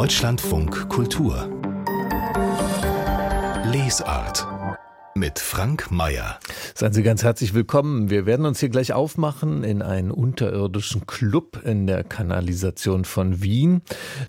Deutschlandfunk 0.00 0.88
Kultur 0.88 1.46
Lesart 3.66 4.46
mit 5.14 5.38
Frank 5.38 5.90
Mayer. 5.90 6.38
Seien 6.74 6.94
Sie 6.94 7.02
ganz 7.02 7.22
herzlich 7.22 7.52
willkommen. 7.52 8.08
Wir 8.08 8.24
werden 8.24 8.46
uns 8.46 8.60
hier 8.60 8.70
gleich 8.70 8.94
aufmachen 8.94 9.62
in 9.62 9.82
einen 9.82 10.10
unterirdischen 10.10 11.06
Club 11.06 11.60
in 11.66 11.86
der 11.86 12.02
Kanalisation 12.02 13.04
von 13.04 13.42
Wien 13.42 13.82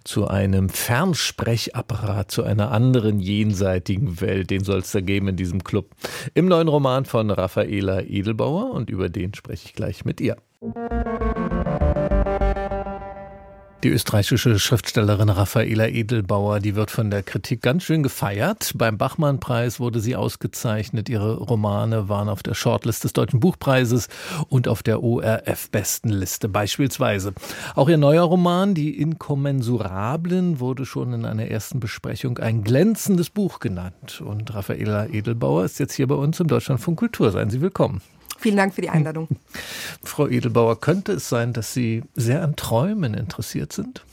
zu 0.04 0.28
einem 0.28 0.68
Fernsprechapparat, 0.68 2.30
zu 2.30 2.44
einer 2.44 2.72
anderen 2.72 3.22
jenseitigen 3.22 4.20
Welt. 4.20 4.50
Den 4.50 4.66
soll 4.66 4.80
es 4.80 4.92
da 4.92 5.00
geben 5.00 5.30
in 5.30 5.38
diesem 5.38 5.64
Club. 5.64 5.92
Im 6.34 6.50
neuen 6.50 6.68
Roman 6.68 7.06
von 7.06 7.32
Raffaela 7.32 8.02
Edelbauer 8.02 8.72
und 8.72 8.90
über 8.90 9.08
den 9.08 9.34
spreche 9.34 9.68
ich 9.68 9.74
gleich 9.74 10.04
mit 10.04 10.20
ihr. 10.20 10.36
Die 13.84 13.90
österreichische 13.90 14.60
Schriftstellerin 14.60 15.30
Raffaela 15.30 15.88
Edelbauer, 15.88 16.60
die 16.60 16.76
wird 16.76 16.92
von 16.92 17.10
der 17.10 17.24
Kritik 17.24 17.64
ganz 17.64 17.82
schön 17.82 18.04
gefeiert. 18.04 18.74
Beim 18.76 19.00
Bachmann-Preis 19.00 19.80
wurde 19.80 20.00
sie 20.00 20.16
ausgezeichnet. 20.16 21.10
Ihre 21.10 21.38
Romane 21.38 22.08
waren 22.08 22.30
auf 22.30 22.44
der 22.44 22.54
Shortlist 22.54 23.04
des 23.06 23.14
Deutschen 23.14 23.40
Buchpreises 23.40 24.08
und 24.50 24.68
auf 24.68 24.84
der 24.84 25.02
ORF-Bestenliste 25.02 26.48
beispielsweise. 26.48 27.34
Auch 27.74 27.90
ihr 27.90 27.98
neuer 27.98 28.26
Roman, 28.26 28.76
Die 28.76 29.02
Inkommensurablen, 29.02 30.60
wurde 30.60 30.86
schon 30.86 31.14
in 31.14 31.26
einer 31.26 31.48
ersten 31.48 31.80
Besprechung 31.80 32.38
ein 32.38 32.64
glänzendes 32.64 33.32
Buch 33.32 33.60
genannt. 33.60 34.22
Und 34.24 34.54
Raffaela 34.54 35.08
Edelbauer 35.08 35.66
ist 35.66 35.80
jetzt 35.80 35.96
hier 35.96 36.06
bei 36.06 36.16
uns 36.16 36.40
im 36.40 36.46
Deutschlandfunk 36.46 37.00
Kultur. 37.00 37.32
Seien 37.32 37.50
Sie 37.50 37.62
willkommen. 37.62 38.00
Vielen 38.42 38.58
Dank 38.58 38.74
für 38.74 38.82
die 38.82 38.90
Einladung. 38.90 39.28
Frau 40.04 40.28
Edelbauer, 40.28 40.82
könnte 40.82 41.14
es 41.14 41.30
sein, 41.30 41.54
dass 41.54 41.74
Sie 41.74 42.04
sehr 42.16 42.42
an 42.42 42.56
Träumen 42.56 43.14
interessiert 43.14 43.72
sind? 43.72 44.04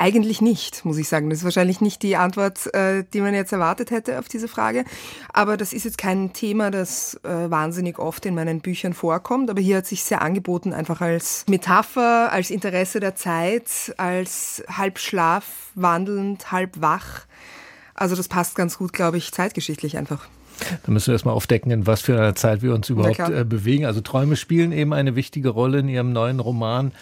Eigentlich 0.00 0.40
nicht, 0.40 0.84
muss 0.84 0.96
ich 0.96 1.08
sagen. 1.08 1.30
Das 1.30 1.40
ist 1.40 1.44
wahrscheinlich 1.44 1.80
nicht 1.80 2.02
die 2.02 2.16
Antwort, 2.16 2.72
äh, 2.74 3.04
die 3.12 3.20
man 3.20 3.34
jetzt 3.34 3.52
erwartet 3.52 3.92
hätte 3.92 4.18
auf 4.18 4.28
diese 4.28 4.48
Frage. 4.48 4.84
Aber 5.32 5.56
das 5.56 5.72
ist 5.72 5.84
jetzt 5.84 5.98
kein 5.98 6.32
Thema, 6.32 6.70
das 6.70 7.20
äh, 7.22 7.50
wahnsinnig 7.50 7.98
oft 7.98 8.26
in 8.26 8.34
meinen 8.34 8.60
Büchern 8.60 8.94
vorkommt. 8.94 9.48
Aber 9.48 9.60
hier 9.60 9.78
hat 9.78 9.86
sich 9.86 10.02
sehr 10.02 10.22
angeboten, 10.22 10.72
einfach 10.72 11.00
als 11.00 11.44
Metapher, 11.48 12.32
als 12.32 12.50
Interesse 12.50 13.00
der 13.00 13.14
Zeit, 13.14 13.94
als 13.96 14.62
halb 14.68 14.98
schlafwandelnd, 14.98 16.50
halb 16.50 16.80
wach. 16.80 17.26
Also 17.94 18.14
das 18.14 18.28
passt 18.28 18.54
ganz 18.54 18.78
gut, 18.78 18.92
glaube 18.92 19.18
ich, 19.18 19.32
zeitgeschichtlich 19.32 19.96
einfach. 19.96 20.28
Da 20.84 20.92
müssen 20.92 21.08
wir 21.08 21.14
erstmal 21.14 21.34
aufdecken, 21.34 21.70
in 21.70 21.86
was 21.86 22.00
für 22.00 22.14
einer 22.14 22.34
Zeit 22.34 22.62
wir 22.62 22.74
uns 22.74 22.88
überhaupt 22.90 23.18
äh, 23.18 23.44
bewegen. 23.44 23.86
Also 23.86 24.00
Träume 24.00 24.36
spielen 24.36 24.72
eben 24.72 24.92
eine 24.92 25.16
wichtige 25.16 25.50
Rolle 25.50 25.78
in 25.80 25.88
Ihrem 25.88 26.12
neuen 26.12 26.40
Roman. 26.40 26.92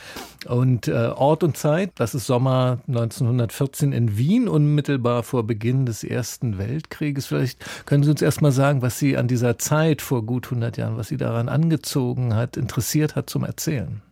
Und 0.47 0.89
äh, 0.89 0.93
Ort 0.93 1.43
und 1.43 1.57
Zeit, 1.57 1.93
das 1.97 2.15
ist 2.15 2.27
Sommer 2.27 2.79
1914 2.87 3.93
in 3.93 4.17
Wien, 4.17 4.48
unmittelbar 4.48 5.23
vor 5.23 5.45
Beginn 5.45 5.87
des 5.87 6.05
Ersten 6.05 6.59
Weltkrieges. 6.59 7.27
Vielleicht 7.27 7.59
können 7.87 8.05
Sie 8.05 8.11
uns 8.11 8.23
erstmal 8.23 8.53
sagen, 8.53 8.83
was 8.83 8.98
Sie 8.98 9.17
an 9.17 9.29
dieser 9.29 9.59
Zeit 9.59 10.03
vor 10.03 10.25
gut 10.25 10.47
100 10.47 10.77
Jahren, 10.77 10.97
was 10.97 11.09
Sie 11.09 11.17
daran 11.17 11.48
angezogen 11.48 12.35
hat, 12.35 12.57
interessiert 12.57 13.17
hat 13.17 13.29
zum 13.29 13.45
Erzählen. 13.45 14.03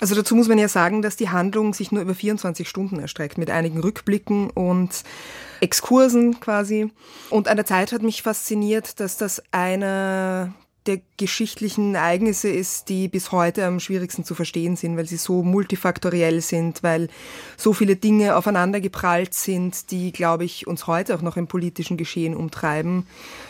Also 0.00 0.14
dazu 0.14 0.34
muss 0.34 0.48
man 0.48 0.58
ja 0.58 0.68
sagen, 0.68 1.02
dass 1.02 1.16
die 1.16 1.30
Handlung 1.30 1.74
sich 1.74 1.92
nur 1.92 2.02
über 2.02 2.14
24 2.14 2.68
Stunden 2.68 2.98
erstreckt, 2.98 3.38
mit 3.38 3.50
einigen 3.50 3.80
Rückblicken 3.80 4.50
und 4.50 5.02
Exkursen 5.60 6.40
quasi. 6.40 6.90
Und 7.30 7.48
an 7.48 7.56
der 7.56 7.66
Zeit 7.66 7.92
hat 7.92 8.02
mich 8.02 8.22
fasziniert, 8.22 9.00
dass 9.00 9.16
das 9.16 9.42
eine 9.50 10.52
der 10.86 11.00
geschichtlichen 11.16 11.94
Ereignisse 11.94 12.48
ist, 12.48 12.88
die 12.88 13.08
bis 13.08 13.32
heute 13.32 13.64
am 13.64 13.80
schwierigsten 13.80 14.24
zu 14.24 14.34
verstehen 14.34 14.76
sind, 14.76 14.96
weil 14.96 15.06
sie 15.06 15.16
so 15.16 15.42
multifaktoriell 15.42 16.40
sind, 16.42 16.82
weil 16.82 17.08
so 17.56 17.72
viele 17.72 17.96
Dinge 17.96 18.36
aufeinander 18.36 18.80
geprallt 18.80 19.32
sind, 19.32 19.90
die, 19.90 20.12
glaube 20.12 20.44
ich, 20.44 20.66
uns 20.66 20.86
heute 20.86 21.14
auch 21.14 21.22
noch 21.22 21.36
im 21.36 21.46
politischen 21.46 21.96
Geschehen 21.96 22.34
umtreiben. 22.34 23.06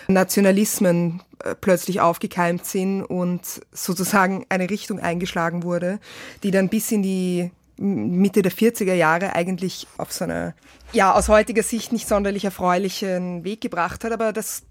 Nationalismen 0.07 1.23
äh, 1.43 1.55
plötzlich 1.55 2.01
aufgekeimt 2.01 2.65
sind 2.67 3.03
und 3.03 3.43
sozusagen 3.73 4.47
eine 4.49 4.71
Richtung 4.71 5.01
eingeschlagen 5.01 5.65
wurde, 5.65 5.99
die 6.45 6.53
dann 6.53 6.69
bis 6.69 6.93
in 6.93 7.03
die 7.03 7.51
Mitte 7.77 8.43
der 8.43 8.53
40er 8.53 8.95
Jahre 8.95 9.35
eigentlich 9.35 9.89
auf 9.99 10.13
so 10.13 10.25
eine, 10.25 10.55
ja, 10.93 11.13
aus 11.13 11.29
heutiger 11.29 11.65
Sicht 11.65 11.93
nicht 11.93 12.07
sonderlich 12.07 12.45
erfreulichen 12.45 13.43
Weg 13.43 13.61
gebracht 13.61 14.05
hat, 14.05 14.13
aber 14.13 14.33
das 14.33 14.63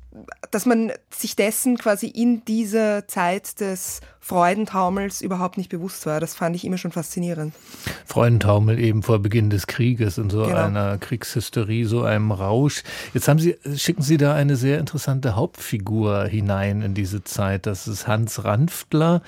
dass 0.51 0.65
man 0.65 0.91
sich 1.09 1.35
dessen 1.35 1.77
quasi 1.77 2.07
in 2.07 2.45
dieser 2.45 3.07
Zeit 3.07 3.59
des 3.59 4.01
Freudentaumels 4.23 5.21
überhaupt 5.21 5.57
nicht 5.57 5.69
bewusst 5.69 6.05
war. 6.05 6.21
Das 6.21 6.33
fand 6.33 6.55
ich 6.55 6.63
immer 6.63 6.77
schon 6.77 6.93
faszinierend. 6.93 7.53
Freudentaumel 8.05 8.79
eben 8.79 9.03
vor 9.03 9.19
Beginn 9.19 9.49
des 9.49 9.67
Krieges, 9.67 10.17
in 10.17 10.29
so 10.29 10.43
genau. 10.43 10.63
einer 10.63 10.97
Kriegshysterie, 10.97 11.83
so 11.83 12.03
einem 12.03 12.31
Rausch. 12.31 12.83
Jetzt 13.13 13.27
haben 13.27 13.39
Sie, 13.39 13.57
schicken 13.75 14.01
Sie 14.01 14.15
da 14.15 14.33
eine 14.33 14.55
sehr 14.55 14.79
interessante 14.79 15.35
Hauptfigur 15.35 16.23
hinein 16.23 16.81
in 16.83 16.93
diese 16.93 17.25
Zeit. 17.25 17.65
Das 17.65 17.85
ist 17.85 18.07
Hans 18.07 18.45
Ranftler, 18.45 19.23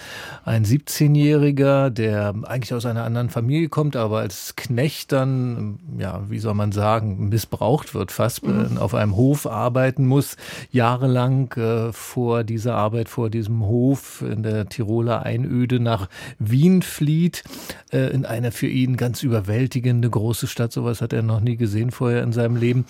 ein 0.45 0.63
17-Jähriger, 0.63 1.89
der 1.89 2.33
eigentlich 2.43 2.73
aus 2.73 2.85
einer 2.85 3.03
anderen 3.03 3.29
Familie 3.29 3.67
kommt, 3.67 3.97
aber 3.97 4.19
als 4.19 4.55
Knecht 4.55 5.11
dann, 5.11 5.77
ja, 5.97 6.21
wie 6.29 6.39
soll 6.39 6.53
man 6.53 6.71
sagen, 6.71 7.27
missbraucht 7.27 7.95
wird, 7.95 8.13
fast 8.13 8.45
mhm. 8.45 8.77
auf 8.77 8.93
einem 8.95 9.17
Hof 9.17 9.45
arbeiten 9.45 10.07
muss 10.07 10.37
jahrelang 10.71 11.51
äh, 11.57 11.91
vor 11.91 12.45
dieser 12.45 12.75
Arbeit, 12.75 13.09
vor 13.09 13.29
diesem 13.29 13.65
Hof 13.65 14.21
in 14.21 14.41
der 14.41 14.69
Tiroler 14.85 15.23
Einöde 15.23 15.79
nach 15.79 16.09
Wien 16.37 16.81
flieht, 16.81 17.43
äh, 17.91 18.11
in 18.11 18.25
einer 18.25 18.51
für 18.51 18.67
ihn 18.67 18.97
ganz 18.97 19.23
überwältigende 19.23 20.09
große 20.09 20.47
Stadt. 20.47 20.71
Sowas 20.71 21.01
hat 21.01 21.13
er 21.13 21.23
noch 21.23 21.39
nie 21.39 21.57
gesehen 21.57 21.91
vorher 21.91 22.23
in 22.23 22.31
seinem 22.31 22.55
Leben. 22.55 22.85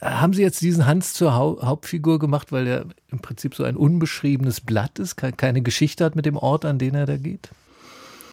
Haben 0.00 0.32
Sie 0.32 0.42
jetzt 0.42 0.60
diesen 0.60 0.86
Hans 0.86 1.12
zur 1.12 1.34
Hau 1.34 1.60
Hauptfigur 1.62 2.18
gemacht, 2.18 2.52
weil 2.52 2.66
er 2.66 2.84
im 3.10 3.18
Prinzip 3.18 3.54
so 3.54 3.64
ein 3.64 3.76
unbeschriebenes 3.76 4.60
Blatt 4.60 4.98
ist, 4.98 5.16
keine 5.16 5.62
Geschichte 5.62 6.04
hat 6.04 6.16
mit 6.16 6.26
dem 6.26 6.36
Ort, 6.36 6.64
an 6.64 6.78
den 6.78 6.94
er 6.94 7.06
da 7.06 7.16
geht? 7.16 7.50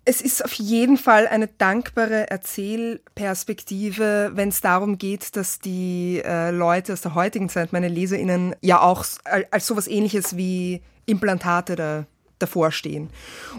Es 0.09 0.21
ist 0.21 0.45
auf 0.45 0.53
jeden 0.53 0.95
Fall 0.95 1.27
eine 1.27 1.47
dankbare 1.47 2.29
Erzählperspektive, 2.29 4.31
wenn 4.35 4.49
es 4.49 4.61
darum 4.61 4.97
geht, 4.97 5.35
dass 5.35 5.59
die 5.59 6.21
äh, 6.23 6.51
Leute 6.51 6.93
aus 6.93 7.01
der 7.01 7.13
heutigen 7.13 7.49
Zeit, 7.49 7.73
meine 7.73 7.89
LeserInnen, 7.89 8.55
ja 8.61 8.79
auch 8.79 9.03
als 9.51 9.67
sowas 9.67 9.87
ähnliches 9.87 10.37
wie 10.37 10.81
Implantate 11.07 11.75
da, 11.75 12.05
davor 12.39 12.71
stehen. 12.71 13.09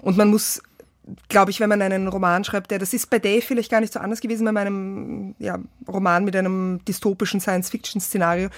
Und 0.03 0.17
man 0.17 0.29
muss 0.29 0.63
glaube 1.29 1.51
ich, 1.51 1.61
wenn 1.61 1.69
man 1.69 1.81
einen 1.81 2.09
Roman 2.09 2.45
schreibt, 2.45 2.71
der, 2.71 2.79
das 2.79 2.93
ist 2.93 3.09
bei 3.09 3.19
Dave 3.19 3.41
vielleicht 3.41 3.71
gar 3.71 3.81
nicht 3.81 3.93
so 3.93 3.99
anders 3.99 4.21
gewesen 4.21 4.45
bei 4.45 4.53
meinem 4.53 5.35
ja, 5.39 5.59
Roman 5.87 6.25
mit 6.25 6.37
einem 6.37 6.85
dystopischen 6.87 7.41
Science-Fiction-Szenario. 7.41 8.51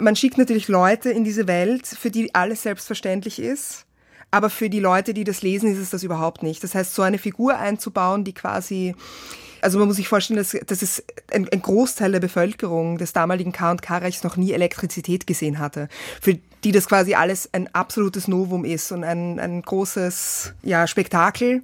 Man 0.00 0.16
schickt 0.16 0.38
natürlich 0.38 0.68
Leute 0.68 1.10
in 1.10 1.24
diese 1.24 1.46
Welt, 1.46 1.86
für 1.86 2.10
die 2.10 2.34
alles 2.34 2.62
selbstverständlich 2.62 3.38
ist 3.38 3.84
aber 4.30 4.50
für 4.50 4.70
die 4.70 4.80
Leute, 4.80 5.14
die 5.14 5.24
das 5.24 5.42
lesen, 5.42 5.72
ist 5.72 5.78
es 5.78 5.90
das 5.90 6.02
überhaupt 6.02 6.42
nicht. 6.42 6.62
Das 6.62 6.74
heißt, 6.74 6.94
so 6.94 7.02
eine 7.02 7.18
Figur 7.18 7.56
einzubauen, 7.58 8.24
die 8.24 8.32
quasi 8.32 8.94
also 9.62 9.78
man 9.78 9.88
muss 9.88 9.96
sich 9.96 10.08
vorstellen, 10.08 10.38
dass, 10.38 10.56
dass 10.66 10.82
es 10.82 11.04
ein, 11.30 11.46
ein 11.50 11.62
Großteil 11.62 12.12
der 12.12 12.20
Bevölkerung 12.20 12.98
des 12.98 13.12
damaligen 13.12 13.52
K&K-Reichs 13.52 14.22
noch 14.22 14.36
nie 14.36 14.52
Elektrizität 14.52 15.26
gesehen 15.26 15.58
hatte. 15.58 15.88
Für 16.20 16.38
die 16.64 16.72
das 16.72 16.88
quasi 16.88 17.14
alles 17.14 17.48
ein 17.52 17.72
absolutes 17.74 18.28
Novum 18.28 18.64
ist 18.64 18.92
und 18.92 19.04
ein, 19.04 19.38
ein 19.38 19.62
großes 19.62 20.54
ja, 20.62 20.86
Spektakel 20.86 21.62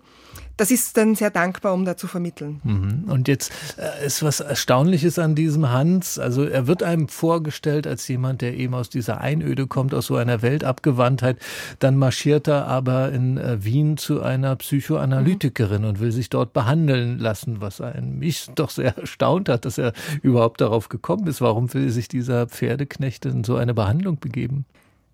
das 0.56 0.70
ist 0.70 0.96
dann 0.96 1.14
sehr 1.14 1.30
dankbar, 1.30 1.74
um 1.74 1.84
da 1.84 1.96
zu 1.96 2.06
vermitteln. 2.06 2.60
Mhm. 2.64 3.10
Und 3.10 3.28
jetzt 3.28 3.52
äh, 3.76 4.06
ist 4.06 4.22
was 4.22 4.40
Erstaunliches 4.40 5.18
an 5.18 5.34
diesem 5.34 5.70
Hans. 5.70 6.18
Also 6.18 6.44
er 6.44 6.66
wird 6.66 6.82
einem 6.82 7.08
vorgestellt 7.08 7.86
als 7.86 8.08
jemand, 8.08 8.40
der 8.40 8.54
eben 8.54 8.74
aus 8.74 8.88
dieser 8.88 9.20
Einöde 9.20 9.66
kommt, 9.66 9.92
aus 9.94 10.06
so 10.06 10.16
einer 10.16 10.42
Weltabgewandtheit. 10.42 11.38
Dann 11.78 11.96
marschiert 11.96 12.48
er 12.48 12.66
aber 12.66 13.12
in 13.12 13.36
äh, 13.36 13.62
Wien 13.64 13.96
zu 13.98 14.22
einer 14.22 14.56
Psychoanalytikerin 14.56 15.82
mhm. 15.82 15.88
und 15.88 16.00
will 16.00 16.12
sich 16.12 16.30
dort 16.30 16.52
behandeln 16.52 17.18
lassen, 17.18 17.60
was 17.60 17.80
einen 17.80 18.18
mich 18.18 18.48
doch 18.54 18.70
sehr 18.70 18.96
erstaunt 18.96 19.48
hat, 19.48 19.66
dass 19.66 19.76
er 19.76 19.92
überhaupt 20.22 20.60
darauf 20.60 20.88
gekommen 20.88 21.26
ist. 21.26 21.40
Warum 21.40 21.72
will 21.74 21.90
sich 21.90 22.08
dieser 22.08 22.46
Pferdeknecht 22.46 23.26
in 23.26 23.44
so 23.44 23.56
eine 23.56 23.74
Behandlung 23.74 24.18
begeben? 24.20 24.64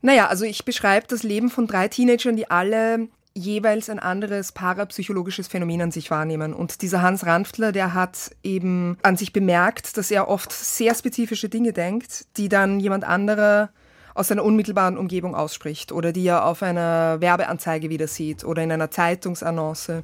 Naja, 0.02 0.26
also 0.26 0.44
ich 0.44 0.64
beschreibe 0.64 1.06
das 1.08 1.22
Leben 1.22 1.48
von 1.48 1.66
drei 1.66 1.88
Teenagern, 1.88 2.36
die 2.36 2.50
alle 2.50 3.08
jeweils 3.34 3.88
ein 3.88 3.98
anderes 3.98 4.52
parapsychologisches 4.52 5.48
Phänomen 5.48 5.82
an 5.82 5.90
sich 5.90 6.10
wahrnehmen. 6.10 6.52
Und 6.52 6.82
dieser 6.82 7.02
Hans 7.02 7.24
Ranftler, 7.24 7.72
der 7.72 7.94
hat 7.94 8.30
eben 8.42 8.98
an 9.02 9.16
sich 9.16 9.32
bemerkt, 9.32 9.96
dass 9.96 10.10
er 10.10 10.28
oft 10.28 10.52
sehr 10.52 10.94
spezifische 10.94 11.48
Dinge 11.48 11.72
denkt, 11.72 12.26
die 12.36 12.48
dann 12.48 12.80
jemand 12.80 13.04
anderer 13.04 13.70
aus 14.14 14.28
seiner 14.28 14.44
unmittelbaren 14.44 14.98
Umgebung 14.98 15.34
ausspricht 15.34 15.92
oder 15.92 16.12
die 16.12 16.26
er 16.26 16.44
auf 16.44 16.62
einer 16.62 17.20
Werbeanzeige 17.20 17.88
wieder 17.88 18.08
sieht 18.08 18.44
oder 18.44 18.62
in 18.62 18.70
einer 18.70 18.90
Zeitungsannonce. 18.90 20.02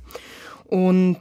Und 0.65 1.19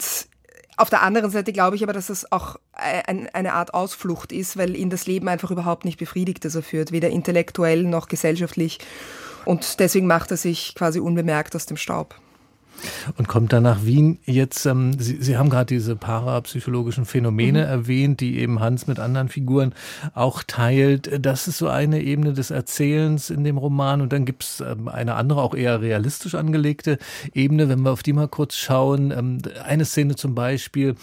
auf 0.77 0.89
der 0.89 1.01
anderen 1.01 1.31
Seite 1.31 1.51
glaube 1.51 1.75
ich 1.75 1.83
aber, 1.83 1.94
dass 1.94 2.07
das 2.07 2.31
auch 2.31 2.57
ein, 2.71 3.27
eine 3.33 3.54
Art 3.54 3.74
Ausflucht 3.74 4.31
ist, 4.31 4.57
weil 4.57 4.75
ihn 4.75 4.89
das 4.89 5.07
Leben 5.07 5.27
einfach 5.27 5.51
überhaupt 5.51 5.86
nicht 5.86 5.98
befriedigt, 5.98 6.45
das 6.45 6.56
er 6.56 6.63
führt, 6.63 6.92
weder 6.92 7.09
intellektuell 7.09 7.83
noch 7.83 8.07
gesellschaftlich. 8.07 8.80
Und 9.47 9.79
deswegen 9.79 10.07
macht 10.07 10.29
er 10.31 10.35
sich 10.35 10.75
quasi 10.75 10.99
unbemerkt 10.99 11.55
aus 11.55 11.65
dem 11.65 11.77
Staub. 11.77 12.15
Und 13.18 13.27
kommt 13.27 13.53
dann 13.53 13.63
nach 13.63 13.85
Wien 13.85 14.19
jetzt, 14.25 14.65
ähm, 14.65 15.00
Sie, 15.00 15.18
Sie 15.21 15.38
haben 15.38 15.50
gerade 15.50 15.68
diese 15.68 15.95
parapsychologischen 15.95 17.06
Phänomene 17.06 17.63
mhm. 17.63 17.69
erwähnt, 17.69 18.19
die 18.19 18.39
eben 18.39 18.59
Hans 18.59 18.88
mit 18.88 19.00
anderen 19.00 19.29
Figuren 19.29 19.74
auch 20.13 20.44
teilt. 20.44 21.25
Das 21.25 21.47
ist 21.47 21.57
so 21.57 21.68
eine 21.68 22.01
Ebene 22.01 22.33
des 22.33 22.51
Erzählens 22.51 23.29
in 23.29 23.44
dem 23.44 23.57
Roman. 23.57 24.01
Und 24.01 24.13
dann 24.13 24.25
gibt 24.25 24.44
es 24.44 24.62
ähm, 24.62 24.88
eine 24.88 25.15
andere, 25.15 25.41
auch 25.41 25.56
eher 25.56 25.81
realistisch 25.81 26.35
angelegte 26.35 26.97
Ebene, 27.33 27.69
wenn 27.69 27.81
wir 27.81 27.91
auf 27.91 28.03
die 28.03 28.13
mal 28.13 28.27
kurz 28.27 28.56
schauen. 28.56 29.12
Ähm, 29.12 29.39
eine 29.63 29.85
Szene 29.85 30.15
zum 30.15 30.35
Beispiel, 30.35 30.95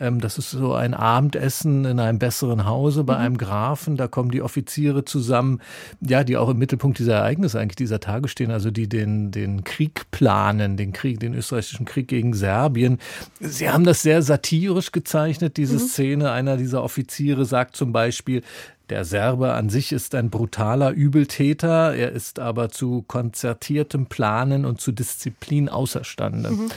ähm, 0.00 0.20
das 0.20 0.38
ist 0.38 0.50
so 0.50 0.74
ein 0.74 0.94
Abendessen 0.94 1.84
in 1.84 2.00
einem 2.00 2.18
besseren 2.18 2.66
Hause 2.66 3.04
bei 3.04 3.14
mhm. 3.14 3.20
einem 3.20 3.38
Grafen. 3.38 3.96
Da 3.96 4.08
kommen 4.08 4.30
die 4.30 4.42
Offiziere 4.42 5.04
zusammen, 5.04 5.60
ja, 6.00 6.24
die 6.24 6.36
auch 6.36 6.48
im 6.48 6.58
Mittelpunkt 6.58 6.98
dieser 6.98 7.14
Ereignisse 7.16 7.58
eigentlich 7.58 7.76
dieser 7.76 8.00
Tage 8.00 8.28
stehen, 8.28 8.50
also 8.50 8.70
die 8.70 8.88
den, 8.88 9.30
den 9.30 9.64
Krieg 9.64 10.10
planen, 10.10 10.76
den 10.76 10.92
Krieg, 10.92 11.20
den 11.22 11.34
österreichischen 11.34 11.86
Krieg 11.86 12.08
gegen 12.08 12.34
Serbien. 12.34 12.98
Sie 13.40 13.70
haben 13.70 13.84
das 13.84 14.02
sehr 14.02 14.22
satirisch 14.22 14.92
gezeichnet, 14.92 15.56
diese 15.56 15.74
mhm. 15.74 15.78
Szene. 15.78 16.32
Einer 16.32 16.56
dieser 16.56 16.82
Offiziere 16.82 17.44
sagt 17.44 17.76
zum 17.76 17.92
Beispiel, 17.92 18.42
der 18.90 19.06
Serbe 19.06 19.54
an 19.54 19.70
sich 19.70 19.92
ist 19.92 20.14
ein 20.14 20.28
brutaler 20.28 20.90
Übeltäter, 20.90 21.94
er 21.94 22.12
ist 22.12 22.38
aber 22.38 22.68
zu 22.68 23.02
konzertiertem 23.06 24.06
Planen 24.06 24.66
und 24.66 24.82
zu 24.82 24.92
Disziplin 24.92 25.70
außerstande. 25.70 26.50
Mhm. 26.50 26.70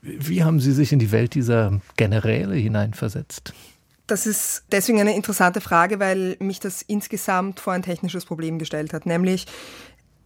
Wie 0.00 0.44
haben 0.44 0.60
Sie 0.60 0.72
sich 0.72 0.92
in 0.92 0.98
die 0.98 1.12
Welt 1.12 1.34
dieser 1.34 1.80
Generäle 1.96 2.54
hineinversetzt? 2.54 3.52
Das 4.06 4.26
ist 4.26 4.62
deswegen 4.72 4.98
eine 5.00 5.14
interessante 5.14 5.60
Frage, 5.60 6.00
weil 6.00 6.36
mich 6.40 6.60
das 6.60 6.80
insgesamt 6.80 7.60
vor 7.60 7.74
ein 7.74 7.82
technisches 7.82 8.24
Problem 8.24 8.58
gestellt 8.58 8.94
hat, 8.94 9.04
nämlich 9.04 9.44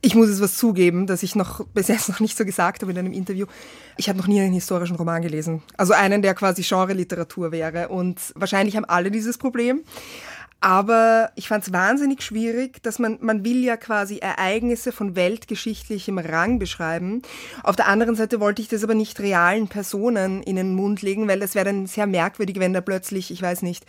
ich 0.05 0.17
muss 0.17 0.29
jetzt 0.29 0.41
was 0.41 0.57
zugeben, 0.57 1.07
dass 1.07 1.23
ich 1.23 1.35
noch 1.35 1.65
bis 1.75 1.89
jetzt 1.89 2.09
noch 2.09 2.21
nicht 2.21 2.37
so 2.37 2.45
gesagt 2.45 2.83
habe 2.83 2.93
in 2.93 2.99
einem 2.99 3.13
Interview. 3.13 3.47
Ich 3.97 4.09
habe 4.09 4.19
noch 4.19 4.27
nie 4.27 4.41
einen 4.41 4.53
historischen 4.53 4.97
Roman 4.97 5.23
gelesen. 5.23 5.63
Also 5.77 5.95
einen, 5.95 6.21
der 6.21 6.35
quasi 6.35 6.63
Genre-Literatur 6.63 7.53
wäre. 7.53 7.89
Und 7.89 8.21
wahrscheinlich 8.35 8.77
haben 8.77 8.85
alle 8.85 9.11
dieses 9.11 9.39
Problem. 9.39 9.83
Aber 10.61 11.33
ich 11.35 11.49
fand 11.49 11.65
es 11.65 11.73
wahnsinnig 11.73 12.23
schwierig, 12.23 12.81
dass 12.85 13.01
man, 13.01 13.19
man 13.21 13.45
will 13.45 13.65
ja 13.65 13.77
quasi 13.77 14.19
Ereignisse 14.19 14.93
von 14.93 15.17
weltgeschichtlichem 15.17 16.19
Rang 16.19 16.61
beschreiben. 16.61 17.23
Auf 17.65 17.75
der 17.75 17.89
anderen 17.89 18.15
Seite 18.15 18.39
wollte 18.39 18.63
ich 18.63 18.69
das 18.69 18.85
aber 18.85 18.95
nicht 18.95 19.19
realen 19.19 19.67
Personen 19.67 20.41
in 20.45 20.55
den 20.55 20.77
Mund 20.77 21.03
legen, 21.03 21.27
weil 21.27 21.41
das 21.41 21.57
wäre 21.57 21.65
dann 21.65 21.87
sehr 21.87 22.07
merkwürdig, 22.07 22.61
wenn 22.61 22.73
da 22.73 22.81
plötzlich, 22.81 23.33
ich 23.33 23.43
weiß 23.43 23.63
nicht, 23.63 23.85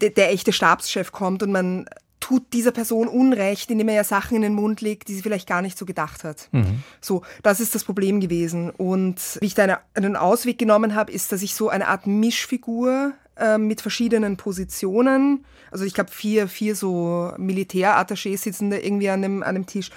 der, 0.00 0.10
der 0.10 0.30
echte 0.30 0.52
Stabschef 0.52 1.10
kommt 1.10 1.42
und 1.42 1.50
man 1.50 1.86
tut 2.22 2.52
dieser 2.52 2.70
Person 2.70 3.08
Unrecht, 3.08 3.70
indem 3.70 3.88
er 3.88 3.96
ja 3.96 4.04
Sachen 4.04 4.36
in 4.36 4.42
den 4.42 4.54
Mund 4.54 4.80
legt, 4.80 5.08
die 5.08 5.14
sie 5.14 5.22
vielleicht 5.22 5.48
gar 5.48 5.60
nicht 5.60 5.76
so 5.76 5.84
gedacht 5.84 6.22
hat. 6.22 6.48
Mhm. 6.52 6.84
So, 7.00 7.22
das 7.42 7.58
ist 7.58 7.74
das 7.74 7.82
Problem 7.82 8.20
gewesen. 8.20 8.70
Und 8.70 9.38
wie 9.40 9.46
ich 9.46 9.54
da 9.54 9.64
eine, 9.64 9.78
einen 9.94 10.14
Ausweg 10.14 10.56
genommen 10.56 10.94
habe, 10.94 11.10
ist, 11.10 11.32
dass 11.32 11.42
ich 11.42 11.54
so 11.54 11.68
eine 11.68 11.88
Art 11.88 12.06
Mischfigur 12.06 13.12
äh, 13.36 13.58
mit 13.58 13.80
verschiedenen 13.80 14.36
Positionen, 14.36 15.44
also 15.72 15.84
ich 15.84 15.94
glaube 15.94 16.12
vier, 16.12 16.46
vier 16.46 16.76
so 16.76 17.32
Militärattachés 17.38 18.38
sitzen 18.38 18.70
da 18.70 18.76
irgendwie 18.76 19.10
an 19.10 19.22
dem, 19.22 19.42
an 19.42 19.56
dem 19.56 19.66
Tisch. 19.66 19.90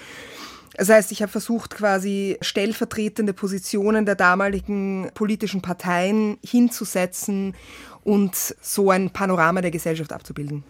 Das 0.77 0.89
heißt, 0.89 1.11
ich 1.11 1.21
habe 1.21 1.31
versucht, 1.31 1.75
quasi 1.75 2.37
stellvertretende 2.41 3.33
Positionen 3.33 4.05
der 4.05 4.15
damaligen 4.15 5.11
politischen 5.13 5.61
Parteien 5.61 6.37
hinzusetzen 6.43 7.55
und 8.03 8.35
so 8.61 8.89
ein 8.89 9.11
Panorama 9.11 9.61
der 9.61 9.71
Gesellschaft 9.71 10.11
abzubilden. 10.11 10.63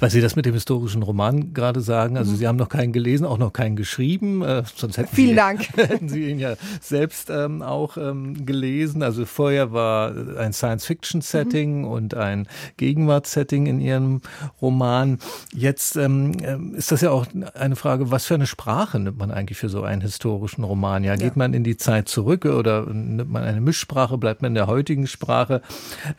Weil 0.00 0.10
Sie 0.10 0.20
das 0.20 0.36
mit 0.36 0.46
dem 0.46 0.54
historischen 0.54 1.02
Roman 1.02 1.52
gerade 1.52 1.80
sagen, 1.80 2.16
also 2.16 2.32
mhm. 2.32 2.36
Sie 2.36 2.46
haben 2.46 2.56
noch 2.56 2.68
keinen 2.68 2.92
gelesen, 2.92 3.24
auch 3.26 3.38
noch 3.38 3.52
keinen 3.52 3.76
geschrieben, 3.76 4.42
äh, 4.42 4.62
sonst 4.74 4.98
hätten 4.98 5.14
Vielen 5.14 5.30
Sie, 5.30 5.34
Dank. 5.34 5.68
hätten 5.76 6.08
Sie 6.08 6.30
ihn 6.30 6.38
ja 6.38 6.54
selbst 6.80 7.30
ähm, 7.30 7.62
auch 7.62 7.96
ähm, 7.96 8.46
gelesen. 8.46 9.02
Also 9.02 9.24
vorher 9.24 9.72
war 9.72 10.14
ein 10.38 10.52
Science-Fiction-Setting 10.52 11.80
mhm. 11.80 11.88
und 11.88 12.14
ein 12.14 12.46
Gegenwartssetting 12.76 13.66
in 13.66 13.80
Ihrem 13.80 14.20
Roman. 14.60 15.18
Jetzt 15.52 15.96
ähm, 15.96 16.32
ähm, 16.42 16.74
ist 16.74 16.92
das 16.92 17.00
ja 17.00 17.10
auch 17.10 17.26
eine 17.54 17.76
Frage, 17.76 18.10
was 18.10 18.26
für 18.26 18.34
eine 18.34 18.46
Sprache 18.46 18.98
nimmt 18.98 19.18
man 19.18 19.30
eigentlich 19.30 19.58
für 19.58 19.68
so 19.68 19.82
einen 19.82 20.00
historischen 20.00 20.64
Roman? 20.64 21.04
Ja, 21.04 21.14
geht 21.16 21.24
ja. 21.24 21.32
man 21.36 21.54
in 21.54 21.64
die 21.64 21.76
Zeit 21.76 22.08
zurück 22.08 22.44
oder 22.44 22.86
nimmt 22.86 23.30
man 23.30 23.42
eine 23.42 23.60
Mischsprache, 23.60 24.18
bleibt 24.18 24.42
man 24.42 24.52
in 24.52 24.54
der 24.54 24.66
heutigen 24.66 25.06
Sprache? 25.06 25.62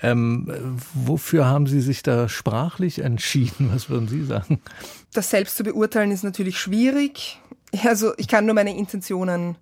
Ähm, 0.01 0.51
wofür 0.93 1.45
haben 1.45 1.67
Sie 1.67 1.81
sich 1.81 2.03
da 2.03 2.29
sprachlich 2.29 2.99
entschieden? 2.99 3.38
Entschieden? 3.39 3.71
Was 3.73 3.89
würden 3.89 4.07
Sie 4.07 4.23
sagen? 4.23 4.61
Das 5.13 5.29
selbst 5.29 5.57
zu 5.57 5.63
beurteilen 5.63 6.11
ist 6.11 6.23
natürlich 6.23 6.59
schwierig. 6.59 7.39
Also 7.83 8.13
ich 8.17 8.27
kann 8.27 8.45
nur 8.45 8.55
meine 8.55 8.75
Intentionen 8.75 9.55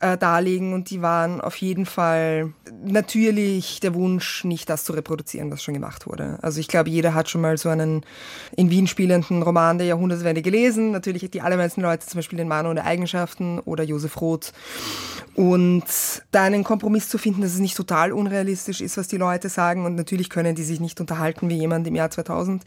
äh, 0.00 0.16
darlegen 0.16 0.72
und 0.72 0.90
die 0.90 1.02
waren 1.02 1.40
auf 1.40 1.56
jeden 1.56 1.86
Fall 1.86 2.52
natürlich 2.84 3.80
der 3.80 3.94
Wunsch, 3.94 4.44
nicht 4.44 4.68
das 4.70 4.84
zu 4.84 4.92
reproduzieren, 4.92 5.50
was 5.50 5.62
schon 5.62 5.74
gemacht 5.74 6.06
wurde. 6.06 6.38
Also 6.42 6.60
ich 6.60 6.68
glaube, 6.68 6.90
jeder 6.90 7.14
hat 7.14 7.28
schon 7.28 7.40
mal 7.40 7.58
so 7.58 7.68
einen 7.68 8.04
in 8.56 8.70
Wien 8.70 8.86
spielenden 8.86 9.42
Roman 9.42 9.78
der 9.78 9.86
Jahrhundertwende 9.86 10.42
gelesen. 10.42 10.92
Natürlich 10.92 11.28
die 11.30 11.40
allermeisten 11.40 11.80
Leute, 11.80 12.06
zum 12.06 12.18
Beispiel 12.18 12.38
den 12.38 12.48
Mann 12.48 12.66
ohne 12.66 12.84
Eigenschaften 12.84 13.58
oder 13.60 13.84
Josef 13.84 14.20
Roth. 14.20 14.52
Und 15.34 15.84
da 16.30 16.42
einen 16.42 16.64
Kompromiss 16.64 17.08
zu 17.08 17.18
finden, 17.18 17.42
dass 17.42 17.52
es 17.52 17.60
nicht 17.60 17.76
total 17.76 18.12
unrealistisch 18.12 18.80
ist, 18.80 18.96
was 18.96 19.08
die 19.08 19.18
Leute 19.18 19.48
sagen. 19.48 19.84
Und 19.84 19.94
natürlich 19.94 20.30
können 20.30 20.54
die 20.54 20.64
sich 20.64 20.80
nicht 20.80 21.00
unterhalten 21.00 21.48
wie 21.48 21.58
jemand 21.58 21.86
im 21.86 21.94
Jahr 21.94 22.10
2000. 22.10 22.62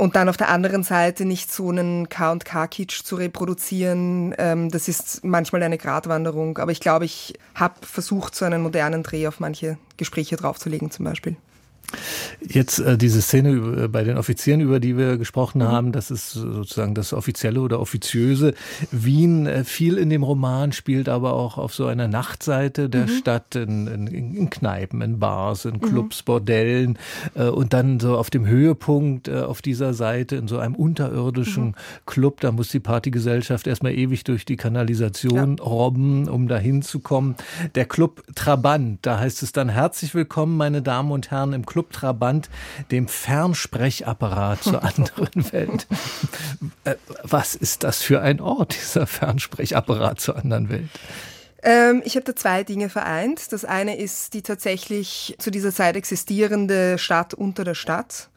Und 0.00 0.16
dann 0.16 0.30
auf 0.30 0.38
der 0.38 0.48
anderen 0.48 0.82
Seite 0.82 1.26
nicht 1.26 1.52
so 1.52 1.68
einen 1.68 2.08
K 2.08 2.32
und 2.32 2.46
K-Kitsch 2.46 3.04
zu 3.04 3.16
reproduzieren, 3.16 4.34
ähm, 4.38 4.70
das 4.70 4.88
ist 4.88 5.22
manchmal 5.24 5.62
eine 5.62 5.76
Gratwanderung. 5.76 6.56
Aber 6.56 6.72
ich 6.72 6.80
glaube, 6.80 7.04
ich 7.04 7.34
habe 7.54 7.74
versucht, 7.82 8.34
so 8.34 8.46
einen 8.46 8.62
modernen 8.62 9.02
Dreh 9.02 9.26
auf 9.26 9.40
manche 9.40 9.76
Gespräche 9.98 10.36
draufzulegen 10.36 10.90
zum 10.90 11.04
Beispiel. 11.04 11.36
Jetzt 12.40 12.78
äh, 12.78 12.96
diese 12.96 13.22
Szene 13.22 13.50
über, 13.50 13.88
bei 13.88 14.04
den 14.04 14.16
Offizieren, 14.16 14.60
über 14.60 14.80
die 14.80 14.96
wir 14.96 15.18
gesprochen 15.18 15.58
mhm. 15.58 15.68
haben, 15.68 15.92
das 15.92 16.10
ist 16.10 16.30
sozusagen 16.30 16.94
das 16.94 17.12
Offizielle 17.12 17.60
oder 17.60 17.80
Offiziöse. 17.80 18.54
Wien 18.90 19.46
äh, 19.46 19.64
viel 19.64 19.98
in 19.98 20.10
dem 20.10 20.22
Roman, 20.22 20.72
spielt 20.72 21.08
aber 21.08 21.34
auch 21.34 21.58
auf 21.58 21.74
so 21.74 21.86
einer 21.86 22.08
Nachtseite 22.08 22.88
der 22.88 23.06
mhm. 23.06 23.08
Stadt, 23.08 23.54
in, 23.54 23.86
in, 23.86 24.06
in, 24.06 24.50
Kneipen, 24.50 25.02
in 25.02 25.18
Bars, 25.18 25.64
in 25.64 25.80
Clubs, 25.80 26.22
mhm. 26.22 26.24
Bordellen 26.24 26.98
äh, 27.34 27.44
und 27.44 27.72
dann 27.72 28.00
so 28.00 28.16
auf 28.16 28.30
dem 28.30 28.46
Höhepunkt 28.46 29.28
äh, 29.28 29.40
auf 29.40 29.62
dieser 29.62 29.94
Seite 29.94 30.36
in 30.36 30.48
so 30.48 30.58
einem 30.58 30.74
unterirdischen 30.74 31.66
mhm. 31.66 31.74
Club. 32.06 32.40
Da 32.40 32.52
muss 32.52 32.68
die 32.68 32.80
Partygesellschaft 32.80 33.66
erstmal 33.66 33.92
ewig 33.92 34.24
durch 34.24 34.44
die 34.44 34.56
Kanalisation 34.56 35.56
ja. 35.58 35.64
robben, 35.64 36.28
um 36.28 36.48
da 36.48 36.58
hinzukommen. 36.58 37.36
Der 37.74 37.84
Club 37.84 38.22
Trabant, 38.34 38.98
da 39.02 39.18
heißt 39.18 39.42
es 39.42 39.52
dann 39.52 39.68
herzlich 39.68 40.14
willkommen, 40.14 40.56
meine 40.56 40.82
Damen 40.82 41.12
und 41.12 41.30
Herren, 41.30 41.52
im 41.52 41.66
Club 41.66 41.79
Club 41.80 41.92
Trabant, 41.92 42.50
dem 42.90 43.08
Fernsprechapparat 43.08 44.62
zur 44.62 44.82
anderen 44.84 45.52
Welt. 45.52 45.86
Äh, 46.84 46.96
was 47.22 47.54
ist 47.54 47.84
das 47.84 48.02
für 48.02 48.20
ein 48.20 48.40
Ort, 48.40 48.74
dieser 48.74 49.06
Fernsprechapparat 49.06 50.20
zur 50.20 50.36
anderen 50.36 50.68
Welt? 50.68 50.90
Ähm, 51.62 52.02
ich 52.04 52.16
habe 52.16 52.24
da 52.24 52.36
zwei 52.36 52.64
Dinge 52.64 52.90
vereint. 52.90 53.52
Das 53.52 53.64
eine 53.64 53.96
ist 53.96 54.34
die 54.34 54.42
tatsächlich 54.42 55.34
zu 55.38 55.50
dieser 55.50 55.72
Zeit 55.72 55.96
existierende 55.96 56.98
Stadt 56.98 57.32
unter 57.32 57.64
der 57.64 57.74
Stadt, 57.74 58.28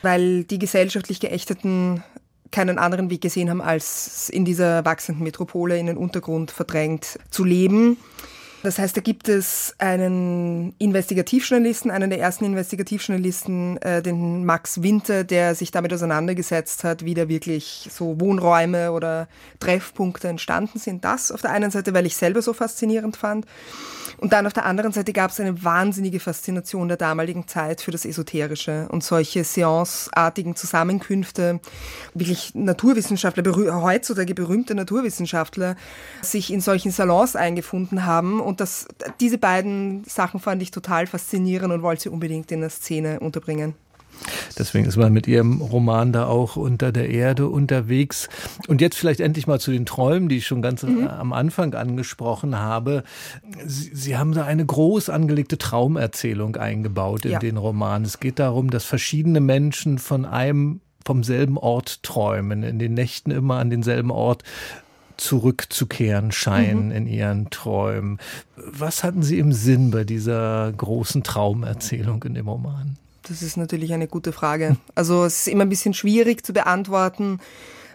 weil 0.00 0.44
die 0.44 0.58
gesellschaftlich 0.58 1.20
Geächteten 1.20 2.02
keinen 2.50 2.78
anderen 2.78 3.10
Weg 3.10 3.20
gesehen 3.20 3.50
haben, 3.50 3.60
als 3.60 4.30
in 4.30 4.46
dieser 4.46 4.86
wachsenden 4.86 5.22
Metropole 5.22 5.78
in 5.78 5.86
den 5.86 5.98
Untergrund 5.98 6.50
verdrängt 6.50 7.18
zu 7.30 7.44
leben. 7.44 7.98
Das 8.66 8.80
heißt, 8.80 8.96
da 8.96 9.00
gibt 9.00 9.28
es 9.28 9.76
einen 9.78 10.74
Investigativjournalisten, 10.78 11.88
einen 11.92 12.10
der 12.10 12.18
ersten 12.18 12.44
Investigativjournalisten, 12.46 13.76
äh, 13.76 14.02
den 14.02 14.44
Max 14.44 14.82
Winter, 14.82 15.22
der 15.22 15.54
sich 15.54 15.70
damit 15.70 15.92
auseinandergesetzt 15.92 16.82
hat, 16.82 17.04
wie 17.04 17.14
da 17.14 17.28
wirklich 17.28 17.88
so 17.92 18.18
Wohnräume 18.18 18.90
oder 18.90 19.28
Treffpunkte 19.60 20.26
entstanden 20.26 20.80
sind. 20.80 21.04
Das 21.04 21.30
auf 21.30 21.42
der 21.42 21.52
einen 21.52 21.70
Seite, 21.70 21.94
weil 21.94 22.06
ich 22.06 22.16
selber 22.16 22.42
so 22.42 22.52
faszinierend 22.52 23.16
fand. 23.16 23.46
Und 24.18 24.32
dann 24.32 24.46
auf 24.46 24.52
der 24.52 24.64
anderen 24.64 24.92
Seite 24.92 25.12
gab 25.12 25.30
es 25.30 25.40
eine 25.40 25.62
wahnsinnige 25.62 26.20
Faszination 26.20 26.88
der 26.88 26.96
damaligen 26.96 27.46
Zeit 27.46 27.80
für 27.80 27.90
das 27.90 28.04
Esoterische 28.04 28.88
und 28.90 29.04
solche 29.04 29.44
seanceartigen 29.44 30.56
Zusammenkünfte, 30.56 31.60
wirklich 32.14 32.54
Naturwissenschaftler, 32.54 33.44
heutzutage 33.82 34.34
berühmte 34.34 34.74
Naturwissenschaftler, 34.74 35.76
sich 36.22 36.52
in 36.52 36.60
solchen 36.60 36.90
Salons 36.90 37.36
eingefunden 37.36 38.06
haben. 38.06 38.40
Und 38.40 38.60
das, 38.60 38.86
diese 39.20 39.38
beiden 39.38 40.04
Sachen 40.04 40.40
fand 40.40 40.62
ich 40.62 40.70
total 40.70 41.06
faszinierend 41.06 41.72
und 41.72 41.82
wollte 41.82 42.04
sie 42.04 42.08
unbedingt 42.08 42.50
in 42.52 42.60
der 42.60 42.70
Szene 42.70 43.20
unterbringen. 43.20 43.74
Deswegen 44.58 44.86
ist 44.86 44.96
man 44.96 45.12
mit 45.12 45.26
ihrem 45.26 45.60
Roman 45.60 46.12
da 46.12 46.26
auch 46.26 46.56
unter 46.56 46.92
der 46.92 47.10
Erde 47.10 47.48
unterwegs. 47.48 48.28
Und 48.68 48.80
jetzt 48.80 48.96
vielleicht 48.96 49.20
endlich 49.20 49.46
mal 49.46 49.60
zu 49.60 49.70
den 49.70 49.86
Träumen, 49.86 50.28
die 50.28 50.38
ich 50.38 50.46
schon 50.46 50.62
ganz 50.62 50.82
mhm. 50.82 51.06
am 51.06 51.32
Anfang 51.32 51.74
angesprochen 51.74 52.58
habe. 52.58 53.04
Sie, 53.64 53.90
Sie, 53.94 54.16
haben 54.16 54.32
da 54.32 54.44
eine 54.44 54.64
groß 54.64 55.10
angelegte 55.10 55.58
Traumerzählung 55.58 56.56
eingebaut 56.56 57.24
in 57.24 57.32
ja. 57.32 57.38
den 57.38 57.56
Roman. 57.56 58.04
Es 58.04 58.20
geht 58.20 58.38
darum, 58.38 58.70
dass 58.70 58.84
verschiedene 58.84 59.40
Menschen 59.40 59.98
von 59.98 60.24
einem 60.24 60.80
vom 61.04 61.22
selben 61.22 61.56
Ort 61.56 62.02
träumen, 62.02 62.64
in 62.64 62.78
den 62.78 62.94
Nächten 62.94 63.30
immer 63.30 63.58
an 63.58 63.70
denselben 63.70 64.10
Ort 64.10 64.42
zurückzukehren 65.16 66.32
scheinen 66.32 66.86
mhm. 66.86 66.92
in 66.92 67.06
ihren 67.06 67.50
Träumen. 67.50 68.18
Was 68.56 69.04
hatten 69.04 69.22
Sie 69.22 69.38
im 69.38 69.52
Sinn 69.52 69.90
bei 69.90 70.04
dieser 70.04 70.72
großen 70.72 71.22
Traumerzählung 71.22 72.22
in 72.24 72.34
dem 72.34 72.48
Roman? 72.48 72.98
Das 73.28 73.42
ist 73.42 73.56
natürlich 73.56 73.92
eine 73.92 74.06
gute 74.06 74.32
Frage. 74.32 74.76
Also 74.94 75.24
es 75.24 75.40
ist 75.40 75.48
immer 75.48 75.64
ein 75.64 75.68
bisschen 75.68 75.94
schwierig 75.94 76.44
zu 76.44 76.52
beantworten, 76.52 77.40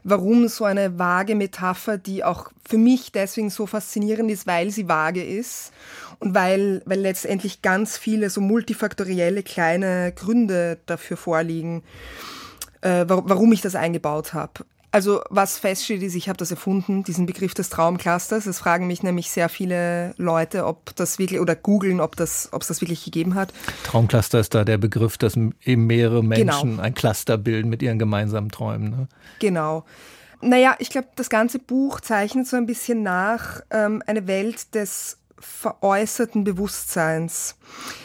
warum 0.03 0.47
so 0.47 0.65
eine 0.65 0.99
vage 0.99 1.35
Metapher, 1.35 1.97
die 1.97 2.23
auch 2.23 2.51
für 2.67 2.77
mich 2.77 3.11
deswegen 3.11 3.49
so 3.49 3.65
faszinierend 3.65 4.29
ist, 4.29 4.47
weil 4.47 4.71
sie 4.71 4.89
vage 4.89 5.23
ist 5.23 5.71
und 6.19 6.35
weil, 6.35 6.81
weil 6.85 6.99
letztendlich 6.99 7.61
ganz 7.61 7.97
viele 7.97 8.29
so 8.29 8.41
multifaktorielle 8.41 9.43
kleine 9.43 10.11
Gründe 10.11 10.79
dafür 10.85 11.17
vorliegen, 11.17 11.83
äh, 12.81 13.05
warum 13.07 13.53
ich 13.53 13.61
das 13.61 13.75
eingebaut 13.75 14.33
habe. 14.33 14.65
Also 14.93 15.21
was 15.29 15.57
feststeht 15.57 16.03
ist, 16.03 16.15
ich 16.15 16.27
habe 16.27 16.37
das 16.37 16.51
erfunden, 16.51 17.03
diesen 17.03 17.25
Begriff 17.25 17.53
des 17.53 17.69
Traumclusters. 17.69 18.45
Es 18.45 18.59
fragen 18.59 18.87
mich 18.87 19.03
nämlich 19.03 19.31
sehr 19.31 19.47
viele 19.47 20.13
Leute, 20.17 20.65
ob 20.65 20.93
das 20.97 21.17
wirklich 21.17 21.39
oder 21.39 21.55
googeln, 21.55 22.01
ob 22.01 22.17
das, 22.17 22.49
ob 22.51 22.61
es 22.61 22.67
das 22.67 22.81
wirklich 22.81 23.05
gegeben 23.05 23.35
hat. 23.35 23.53
Traumcluster 23.85 24.39
ist 24.41 24.53
da 24.53 24.65
der 24.65 24.77
Begriff, 24.77 25.17
dass 25.17 25.37
eben 25.37 25.87
mehrere 25.87 26.23
Menschen 26.23 26.71
genau. 26.71 26.81
ein 26.83 26.93
Cluster 26.93 27.37
bilden 27.37 27.69
mit 27.69 27.81
ihren 27.81 27.99
gemeinsamen 27.99 28.49
Träumen. 28.49 28.89
Ne? 28.89 29.07
Genau. 29.39 29.85
Naja, 30.41 30.75
ich 30.79 30.89
glaube, 30.89 31.07
das 31.15 31.29
ganze 31.29 31.59
Buch 31.59 32.01
zeichnet 32.01 32.47
so 32.47 32.57
ein 32.57 32.65
bisschen 32.65 33.03
nach 33.03 33.61
ähm, 33.69 34.03
eine 34.07 34.27
Welt 34.27 34.75
des 34.75 35.20
veräußerten 35.41 36.43
Bewusstseins, 36.43 37.55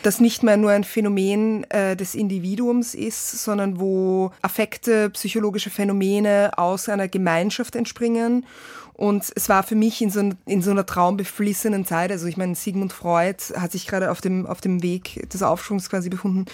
das 0.03 0.21
nicht 0.21 0.43
mehr 0.43 0.57
nur 0.57 0.71
ein 0.71 0.85
Phänomen 0.85 1.65
äh, 1.71 1.97
des 1.97 2.15
Individuums 2.15 2.95
ist, 2.95 3.45
sondern 3.45 3.79
wo 3.79 4.33
Affekte, 4.43 5.11
psychologische 5.11 5.71
Phänomene 5.71 6.53
aus 6.57 6.89
einer 6.89 7.09
Gemeinschaft 7.09 7.77
entspringen. 7.77 8.47
Und 8.95 9.31
es 9.35 9.51
war 9.51 9.63
für 9.63 9.75
mich 9.75 10.01
in 10.01 10.11
so, 10.11 10.31
in 10.47 10.63
so 10.63 10.71
einer 10.71 10.87
traumbeflissenen 10.87 11.85
Zeit, 11.85 12.11
also 12.11 12.27
ich 12.27 12.39
meine, 12.39 12.55
Sigmund 12.55 12.95
Freud 12.95 13.37
hat 13.57 13.73
sich 13.73 13.87
gerade 13.87 14.11
auf 14.11 14.23
dem, 14.23 14.47
auf 14.47 14.63
dem 14.63 14.83
Weg 14.83 15.29
des 15.31 15.43
Aufschwungs 15.43 15.91
quasi 15.91 16.09
befunden, 16.09 16.47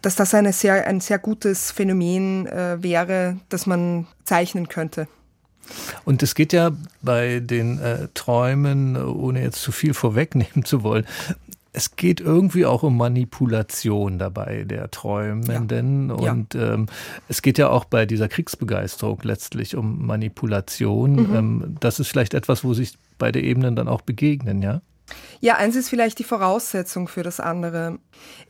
dass 0.00 0.14
das 0.14 0.32
eine 0.34 0.52
sehr, 0.52 0.86
ein 0.86 1.00
sehr 1.00 1.18
gutes 1.18 1.72
Phänomen 1.72 2.46
äh, 2.46 2.80
wäre, 2.80 3.38
das 3.48 3.66
man 3.66 4.06
zeichnen 4.24 4.68
könnte. 4.68 5.08
Und 6.04 6.22
es 6.22 6.34
geht 6.34 6.52
ja 6.52 6.72
bei 7.02 7.40
den 7.40 7.78
äh, 7.78 8.08
Träumen, 8.14 8.96
ohne 8.96 9.42
jetzt 9.42 9.60
zu 9.60 9.72
viel 9.72 9.94
vorwegnehmen 9.94 10.64
zu 10.64 10.82
wollen, 10.82 11.06
es 11.76 11.94
geht 11.94 12.20
irgendwie 12.20 12.64
auch 12.64 12.82
um 12.82 12.96
Manipulation 12.96 14.18
dabei 14.18 14.64
der 14.64 14.90
Träumenden. 14.90 16.08
Ja. 16.08 16.32
Und 16.32 16.54
ja. 16.54 16.72
Ähm, 16.72 16.86
es 17.28 17.42
geht 17.42 17.58
ja 17.58 17.68
auch 17.68 17.84
bei 17.84 18.06
dieser 18.06 18.28
Kriegsbegeisterung 18.28 19.20
letztlich 19.24 19.76
um 19.76 20.06
Manipulation. 20.06 21.12
Mhm. 21.12 21.36
Ähm, 21.36 21.76
das 21.80 22.00
ist 22.00 22.08
vielleicht 22.08 22.32
etwas, 22.32 22.64
wo 22.64 22.72
sich 22.72 22.96
beide 23.18 23.42
Ebenen 23.42 23.76
dann 23.76 23.88
auch 23.88 24.00
begegnen, 24.00 24.62
ja? 24.62 24.80
Ja, 25.40 25.56
eins 25.56 25.76
ist 25.76 25.90
vielleicht 25.90 26.18
die 26.18 26.24
Voraussetzung 26.24 27.08
für 27.08 27.22
das 27.22 27.40
andere. 27.40 27.98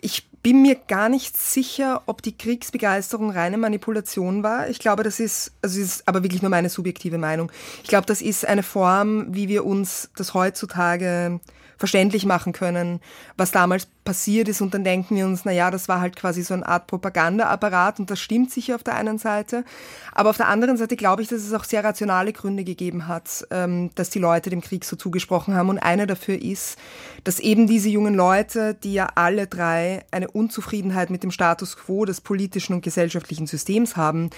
Ich 0.00 0.28
bin 0.46 0.62
mir 0.62 0.76
gar 0.76 1.08
nicht 1.08 1.36
sicher, 1.36 2.02
ob 2.06 2.22
die 2.22 2.38
Kriegsbegeisterung 2.38 3.30
reine 3.30 3.58
Manipulation 3.58 4.44
war. 4.44 4.68
Ich 4.68 4.78
glaube, 4.78 5.02
das 5.02 5.18
ist, 5.18 5.50
also 5.60 5.80
das 5.80 5.88
ist 5.88 6.06
aber 6.06 6.22
wirklich 6.22 6.40
nur 6.40 6.52
meine 6.52 6.68
subjektive 6.68 7.18
Meinung. 7.18 7.50
Ich 7.82 7.88
glaube, 7.88 8.06
das 8.06 8.22
ist 8.22 8.46
eine 8.46 8.62
Form, 8.62 9.34
wie 9.34 9.48
wir 9.48 9.66
uns 9.66 10.08
das 10.14 10.34
heutzutage 10.34 11.40
verständlich 11.76 12.24
machen 12.24 12.52
können, 12.52 13.00
was 13.36 13.50
damals 13.50 13.86
passiert 14.04 14.48
ist. 14.48 14.60
Und 14.60 14.72
dann 14.72 14.84
denken 14.84 15.16
wir 15.16 15.26
uns, 15.26 15.44
na 15.44 15.52
ja, 15.52 15.70
das 15.70 15.88
war 15.88 16.00
halt 16.00 16.16
quasi 16.16 16.42
so 16.42 16.54
eine 16.54 16.66
Art 16.66 16.86
Propagandaapparat 16.86 17.98
und 17.98 18.10
das 18.10 18.20
stimmt 18.20 18.50
sicher 18.50 18.76
auf 18.76 18.82
der 18.82 18.96
einen 18.96 19.18
Seite. 19.18 19.64
Aber 20.12 20.30
auf 20.30 20.38
der 20.38 20.48
anderen 20.48 20.76
Seite 20.76 20.96
glaube 20.96 21.22
ich, 21.22 21.28
dass 21.28 21.42
es 21.42 21.52
auch 21.52 21.64
sehr 21.64 21.84
rationale 21.84 22.32
Gründe 22.32 22.64
gegeben 22.64 23.08
hat, 23.08 23.46
ähm, 23.50 23.90
dass 23.94 24.10
die 24.10 24.18
Leute 24.18 24.48
dem 24.48 24.62
Krieg 24.62 24.84
so 24.84 24.96
zugesprochen 24.96 25.54
haben. 25.54 25.68
Und 25.68 25.78
einer 25.78 26.06
dafür 26.06 26.40
ist, 26.40 26.78
dass 27.24 27.40
eben 27.40 27.66
diese 27.66 27.90
jungen 27.90 28.14
Leute, 28.14 28.74
die 28.74 28.94
ja 28.94 29.08
alle 29.14 29.46
drei 29.46 30.04
eine 30.10 30.30
Unzufriedenheit 30.30 31.10
mit 31.10 31.22
dem 31.22 31.30
Status 31.30 31.76
quo 31.76 32.04
des 32.04 32.20
politischen 32.20 32.74
und 32.74 32.82
gesellschaftlichen 32.82 33.46
Systems 33.46 33.96
haben, 33.96 34.30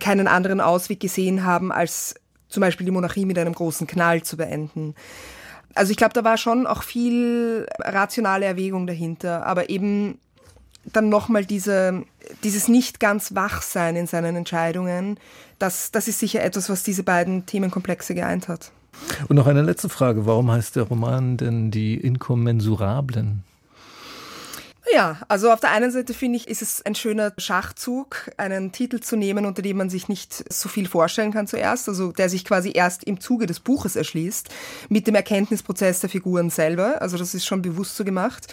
keinen 0.00 0.26
anderen 0.26 0.60
Ausweg 0.60 0.98
gesehen 0.98 1.44
haben, 1.44 1.70
als 1.70 2.14
zum 2.48 2.62
Beispiel 2.62 2.84
die 2.84 2.90
Monarchie 2.90 3.24
mit 3.24 3.38
einem 3.38 3.54
großen 3.54 3.86
Knall 3.86 4.22
zu 4.22 4.36
beenden. 4.36 4.94
Also 5.74 5.90
ich 5.90 5.96
glaube, 5.96 6.14
da 6.14 6.24
war 6.24 6.36
schon 6.36 6.66
auch 6.66 6.82
viel 6.82 7.66
rationale 7.78 8.44
Erwägung 8.44 8.86
dahinter, 8.86 9.46
aber 9.46 9.70
eben 9.70 10.18
dann 10.84 11.08
nochmal 11.08 11.44
diese, 11.44 12.04
dieses 12.42 12.68
nicht 12.68 13.00
ganz 13.00 13.34
Wachsein 13.34 13.96
in 13.96 14.06
seinen 14.06 14.36
Entscheidungen, 14.36 15.18
das, 15.58 15.90
das 15.90 16.08
ist 16.08 16.18
sicher 16.18 16.42
etwas, 16.42 16.70
was 16.70 16.82
diese 16.82 17.02
beiden 17.02 17.46
Themenkomplexe 17.46 18.14
geeint 18.14 18.48
hat. 18.48 18.72
Und 19.28 19.36
noch 19.36 19.46
eine 19.46 19.62
letzte 19.62 19.88
Frage. 19.88 20.26
Warum 20.26 20.50
heißt 20.50 20.76
der 20.76 20.84
Roman 20.84 21.36
denn 21.36 21.70
Die 21.70 21.94
Inkommensurablen? 21.94 23.44
Ja, 24.92 25.18
also 25.28 25.52
auf 25.52 25.60
der 25.60 25.70
einen 25.70 25.90
Seite 25.90 26.14
finde 26.14 26.36
ich, 26.36 26.48
ist 26.48 26.62
es 26.62 26.84
ein 26.84 26.94
schöner 26.94 27.32
Schachzug, 27.38 28.30
einen 28.36 28.72
Titel 28.72 29.00
zu 29.00 29.16
nehmen, 29.16 29.46
unter 29.46 29.62
dem 29.62 29.76
man 29.76 29.88
sich 29.88 30.08
nicht 30.08 30.52
so 30.52 30.68
viel 30.68 30.88
vorstellen 30.88 31.32
kann 31.32 31.46
zuerst, 31.46 31.88
also 31.88 32.10
der 32.12 32.28
sich 32.28 32.44
quasi 32.44 32.72
erst 32.74 33.04
im 33.04 33.20
Zuge 33.20 33.46
des 33.46 33.60
Buches 33.60 33.94
erschließt, 33.94 34.48
mit 34.88 35.06
dem 35.06 35.14
Erkenntnisprozess 35.14 36.00
der 36.00 36.10
Figuren 36.10 36.50
selber. 36.50 37.00
Also 37.02 37.16
das 37.16 37.34
ist 37.34 37.46
schon 37.46 37.62
bewusst 37.62 37.96
so 37.96 38.04
gemacht. 38.04 38.52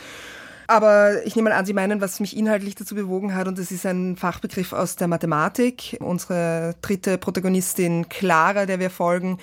Aber 0.70 1.26
ich 1.26 1.38
nehme 1.38 1.50
mal 1.50 1.56
an, 1.56 1.66
Sie 1.66 1.72
meinen, 1.72 2.02
was 2.02 2.20
mich 2.20 2.36
inhaltlich 2.36 2.76
dazu 2.76 2.94
bewogen 2.94 3.34
hat, 3.34 3.48
und 3.48 3.58
das 3.58 3.72
ist 3.72 3.86
ein 3.86 4.18
Fachbegriff 4.18 4.74
aus 4.74 4.98
der 4.98 5.08
Mathematik. 5.08 5.98
Unsere 6.02 6.76
dritte 6.82 7.18
Protagonistin 7.18 8.10
Clara, 8.10 8.66
der 8.66 8.80
wir 8.80 8.90
folgen, 8.90 9.38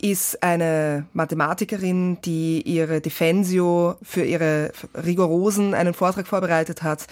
ist 0.00 0.42
eine 0.42 1.06
Mathematikerin, 1.14 2.20
die 2.20 2.60
ihre 2.62 3.00
Defensio 3.00 3.96
für 4.02 4.24
ihre 4.24 4.72
Rigorosen 4.94 5.72
einen 5.72 5.94
Vortrag 5.94 6.26
vorbereitet 6.26 6.82
hat 6.82 7.06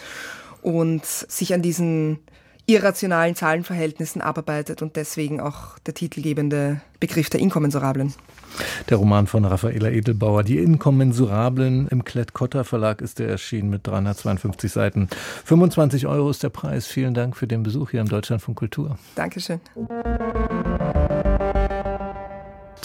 und 0.61 1.07
sich 1.07 1.55
an 1.55 1.63
diesen 1.63 2.19
irrationalen 2.67 3.35
Zahlenverhältnissen 3.35 4.21
abarbeitet 4.21 4.83
und 4.83 4.97
deswegen 4.97 5.41
auch 5.41 5.79
der 5.81 5.95
titelgebende 5.95 6.81
Begriff 7.01 7.31
der 7.31 7.41
Inkommensurablen. 7.41 8.15
Der 8.89 8.97
Roman 8.97 9.27
von 9.27 9.45
Raffaela 9.45 9.91
Edelbauer, 9.91 10.43
Die 10.43 10.59
Inkommensurablen 10.59 11.89
im 11.89 12.05
Klett-Cotta 12.05 12.65
Verlag 12.65 13.01
ist 13.01 13.19
der 13.19 13.29
erschienen 13.29 13.71
mit 13.71 13.87
352 13.87 14.73
Seiten. 14.73 15.09
25 15.45 16.07
Euro 16.07 16.31
ist 16.31 16.43
der 16.43 16.49
Preis. 16.49 16.87
Vielen 16.87 17.15
Dank 17.15 17.37
für 17.37 17.47
den 17.47 17.63
Besuch 17.63 17.91
hier 17.91 18.01
im 18.01 18.09
Deutschland 18.09 18.43
von 18.43 18.55
Kultur. 18.55 18.99
Dankeschön. 19.15 19.61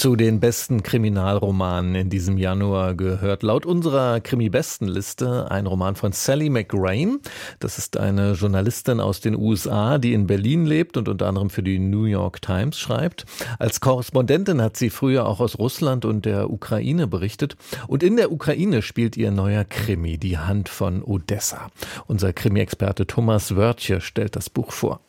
Zu 0.01 0.15
den 0.15 0.39
besten 0.39 0.81
Kriminalromanen 0.81 1.93
in 1.93 2.09
diesem 2.09 2.39
Januar 2.39 2.95
gehört 2.95 3.43
laut 3.43 3.67
unserer 3.67 4.19
Krimi-Bestenliste 4.19 5.51
ein 5.51 5.67
Roman 5.67 5.95
von 5.95 6.11
Sally 6.11 6.49
McRae. 6.49 7.19
Das 7.59 7.77
ist 7.77 7.97
eine 7.97 8.31
Journalistin 8.31 8.99
aus 8.99 9.19
den 9.19 9.37
USA, 9.37 9.99
die 9.99 10.13
in 10.13 10.25
Berlin 10.25 10.65
lebt 10.65 10.97
und 10.97 11.07
unter 11.07 11.27
anderem 11.27 11.51
für 11.51 11.61
die 11.61 11.77
New 11.77 12.05
York 12.05 12.41
Times 12.41 12.79
schreibt. 12.79 13.27
Als 13.59 13.79
Korrespondentin 13.79 14.59
hat 14.59 14.75
sie 14.75 14.89
früher 14.89 15.27
auch 15.27 15.39
aus 15.39 15.59
Russland 15.59 16.03
und 16.03 16.25
der 16.25 16.49
Ukraine 16.49 17.05
berichtet. 17.05 17.55
Und 17.85 18.01
in 18.01 18.15
der 18.15 18.31
Ukraine 18.31 18.81
spielt 18.81 19.17
ihr 19.17 19.29
neuer 19.29 19.65
Krimi, 19.65 20.17
Die 20.17 20.39
Hand 20.39 20.67
von 20.67 21.03
Odessa. 21.03 21.69
Unser 22.07 22.33
Krimi-Experte 22.33 23.05
Thomas 23.05 23.55
Wörtje 23.55 24.01
stellt 24.01 24.35
das 24.35 24.49
Buch 24.49 24.71
vor. 24.71 24.99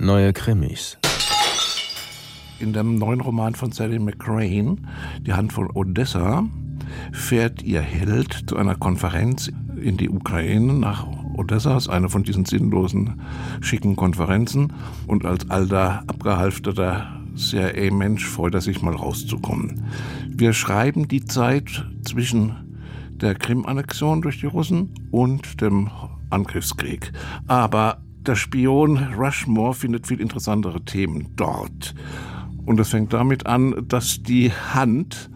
Neue 0.00 0.32
Krimis. 0.32 0.96
In 2.58 2.72
dem 2.72 2.96
neuen 2.96 3.20
Roman 3.20 3.54
von 3.54 3.70
Sally 3.70 3.98
McCrane, 3.98 4.78
Die 5.26 5.34
Hand 5.34 5.52
von 5.52 5.70
Odessa, 5.72 6.44
fährt 7.12 7.62
ihr 7.62 7.82
Held 7.82 8.48
zu 8.48 8.56
einer 8.56 8.76
Konferenz 8.76 9.52
in 9.76 9.98
die 9.98 10.08
Ukraine 10.08 10.72
nach 10.72 11.06
Odessa, 11.36 11.76
ist 11.76 11.90
eine 11.90 12.08
von 12.08 12.22
diesen 12.22 12.46
sinnlosen, 12.46 13.20
schicken 13.60 13.94
Konferenzen. 13.94 14.72
Und 15.06 15.26
als 15.26 15.50
alter, 15.50 16.02
abgehalfterter 16.06 17.20
CIA-Mensch 17.36 18.24
freut 18.24 18.54
er 18.54 18.62
sich 18.62 18.80
mal 18.80 18.96
rauszukommen. 18.96 19.84
Wir 20.28 20.54
schreiben 20.54 21.08
die 21.08 21.26
Zeit 21.26 21.84
zwischen 22.04 22.56
der 23.10 23.34
Krim-Annexion 23.34 24.22
durch 24.22 24.40
die 24.40 24.46
Russen 24.46 24.94
und 25.10 25.60
dem 25.60 25.90
Angriffskrieg. 26.30 27.12
Aber 27.46 27.98
der 28.26 28.36
Spion 28.36 28.98
Rushmore 29.14 29.74
findet 29.74 30.06
viel 30.06 30.20
interessantere 30.20 30.84
Themen 30.84 31.28
dort. 31.36 31.94
Und 32.66 32.78
es 32.78 32.90
fängt 32.90 33.12
damit 33.12 33.46
an, 33.46 33.86
dass 33.88 34.22
die 34.22 34.52
Hand 34.52 35.30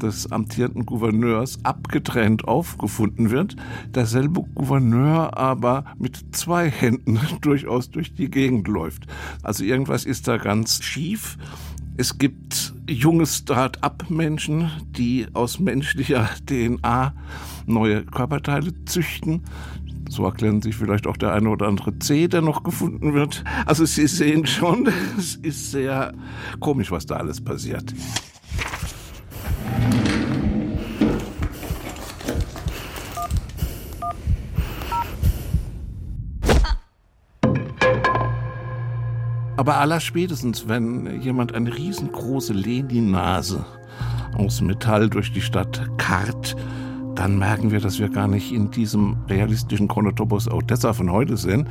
des 0.00 0.32
amtierenden 0.32 0.86
Gouverneurs 0.86 1.58
abgetrennt 1.62 2.48
aufgefunden 2.48 3.30
wird, 3.30 3.56
derselbe 3.94 4.42
Gouverneur 4.54 5.36
aber 5.36 5.84
mit 5.98 6.18
zwei 6.32 6.70
Händen 6.70 7.20
durchaus 7.42 7.90
durch 7.90 8.14
die 8.14 8.30
Gegend 8.30 8.66
läuft. 8.66 9.06
Also 9.42 9.62
irgendwas 9.64 10.04
ist 10.04 10.26
da 10.26 10.38
ganz 10.38 10.82
schief. 10.82 11.36
Es 11.96 12.16
gibt 12.16 12.72
junge 12.88 13.26
Start-up-Menschen, 13.26 14.70
die 14.96 15.26
aus 15.34 15.60
menschlicher 15.60 16.30
DNA 16.46 17.12
neue 17.66 18.04
Körperteile 18.04 18.72
züchten 18.86 19.42
So 20.10 20.24
erklären 20.24 20.60
sich 20.60 20.74
vielleicht 20.74 21.06
auch 21.06 21.16
der 21.16 21.32
eine 21.32 21.48
oder 21.50 21.68
andere 21.68 21.96
C, 22.00 22.26
der 22.26 22.42
noch 22.42 22.64
gefunden 22.64 23.14
wird. 23.14 23.44
Also 23.64 23.84
Sie 23.84 24.08
sehen 24.08 24.44
schon, 24.44 24.88
es 25.18 25.36
ist 25.36 25.70
sehr 25.70 26.12
komisch, 26.58 26.90
was 26.90 27.06
da 27.06 27.14
alles 27.16 27.40
passiert. 27.40 27.94
Aber 39.56 39.76
allerspätestens, 39.76 40.66
wenn 40.66 41.20
jemand 41.20 41.54
eine 41.54 41.76
riesengroße 41.76 42.52
Lenin-Nase 42.52 43.64
aus 44.34 44.60
Metall 44.60 45.08
durch 45.08 45.32
die 45.32 45.42
Stadt 45.42 45.88
karrt, 45.98 46.56
dann 47.20 47.38
merken 47.38 47.70
wir, 47.70 47.80
dass 47.80 47.98
wir 47.98 48.08
gar 48.08 48.28
nicht 48.28 48.50
in 48.50 48.70
diesem 48.70 49.18
realistischen 49.28 49.88
Chronotopos 49.88 50.50
Odessa 50.50 50.94
von 50.94 51.12
heute 51.12 51.36
sind. 51.36 51.68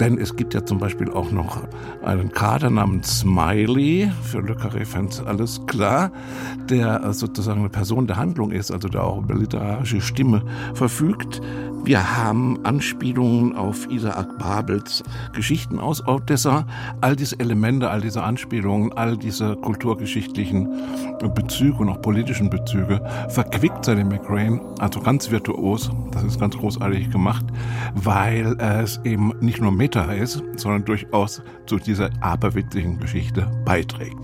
Denn 0.00 0.18
es 0.18 0.34
gibt 0.34 0.54
ja 0.54 0.64
zum 0.64 0.78
Beispiel 0.78 1.10
auch 1.10 1.30
noch 1.30 1.58
einen 2.02 2.32
Kader 2.32 2.70
namens 2.70 3.20
Smiley, 3.20 4.10
für 4.22 4.40
Le 4.40 4.54
Carré-Fans 4.54 5.22
alles 5.26 5.60
klar, 5.66 6.10
der 6.70 7.12
sozusagen 7.12 7.60
eine 7.60 7.68
Person 7.68 8.06
der 8.06 8.16
Handlung 8.16 8.50
ist, 8.50 8.70
also 8.70 8.88
der 8.88 9.04
auch 9.04 9.18
über 9.18 9.34
literarische 9.34 10.00
Stimme 10.00 10.42
verfügt. 10.72 11.42
Wir 11.82 12.18
haben 12.18 12.58
Anspielungen 12.64 13.56
auf 13.56 13.90
Isaac 13.90 14.38
Babels 14.38 15.02
Geschichten 15.32 15.78
aus 15.78 16.06
Odessa. 16.06 16.66
All 17.00 17.16
diese 17.16 17.40
Elemente, 17.40 17.88
all 17.88 18.02
diese 18.02 18.22
Anspielungen, 18.22 18.92
all 18.92 19.16
diese 19.16 19.56
kulturgeschichtlichen 19.56 20.68
Bezüge 21.34 21.78
und 21.78 21.88
auch 21.88 22.02
politischen 22.02 22.50
Bezüge 22.50 23.00
verquickt 23.30 23.86
Sally 23.86 24.04
McRae, 24.04 24.60
also 24.78 25.00
ganz 25.00 25.30
virtuos. 25.30 25.90
Das 26.12 26.22
ist 26.22 26.38
ganz 26.38 26.54
großartig 26.56 27.10
gemacht, 27.10 27.46
weil 27.94 28.58
es 28.60 29.00
eben 29.04 29.32
nicht 29.40 29.62
nur 29.62 29.72
Meta 29.90 30.12
ist, 30.12 30.40
sondern 30.56 30.84
durchaus 30.84 31.42
zu 31.66 31.76
dieser 31.78 32.10
aberwitzigen 32.20 33.00
Geschichte 33.00 33.50
beiträgt. 33.64 34.18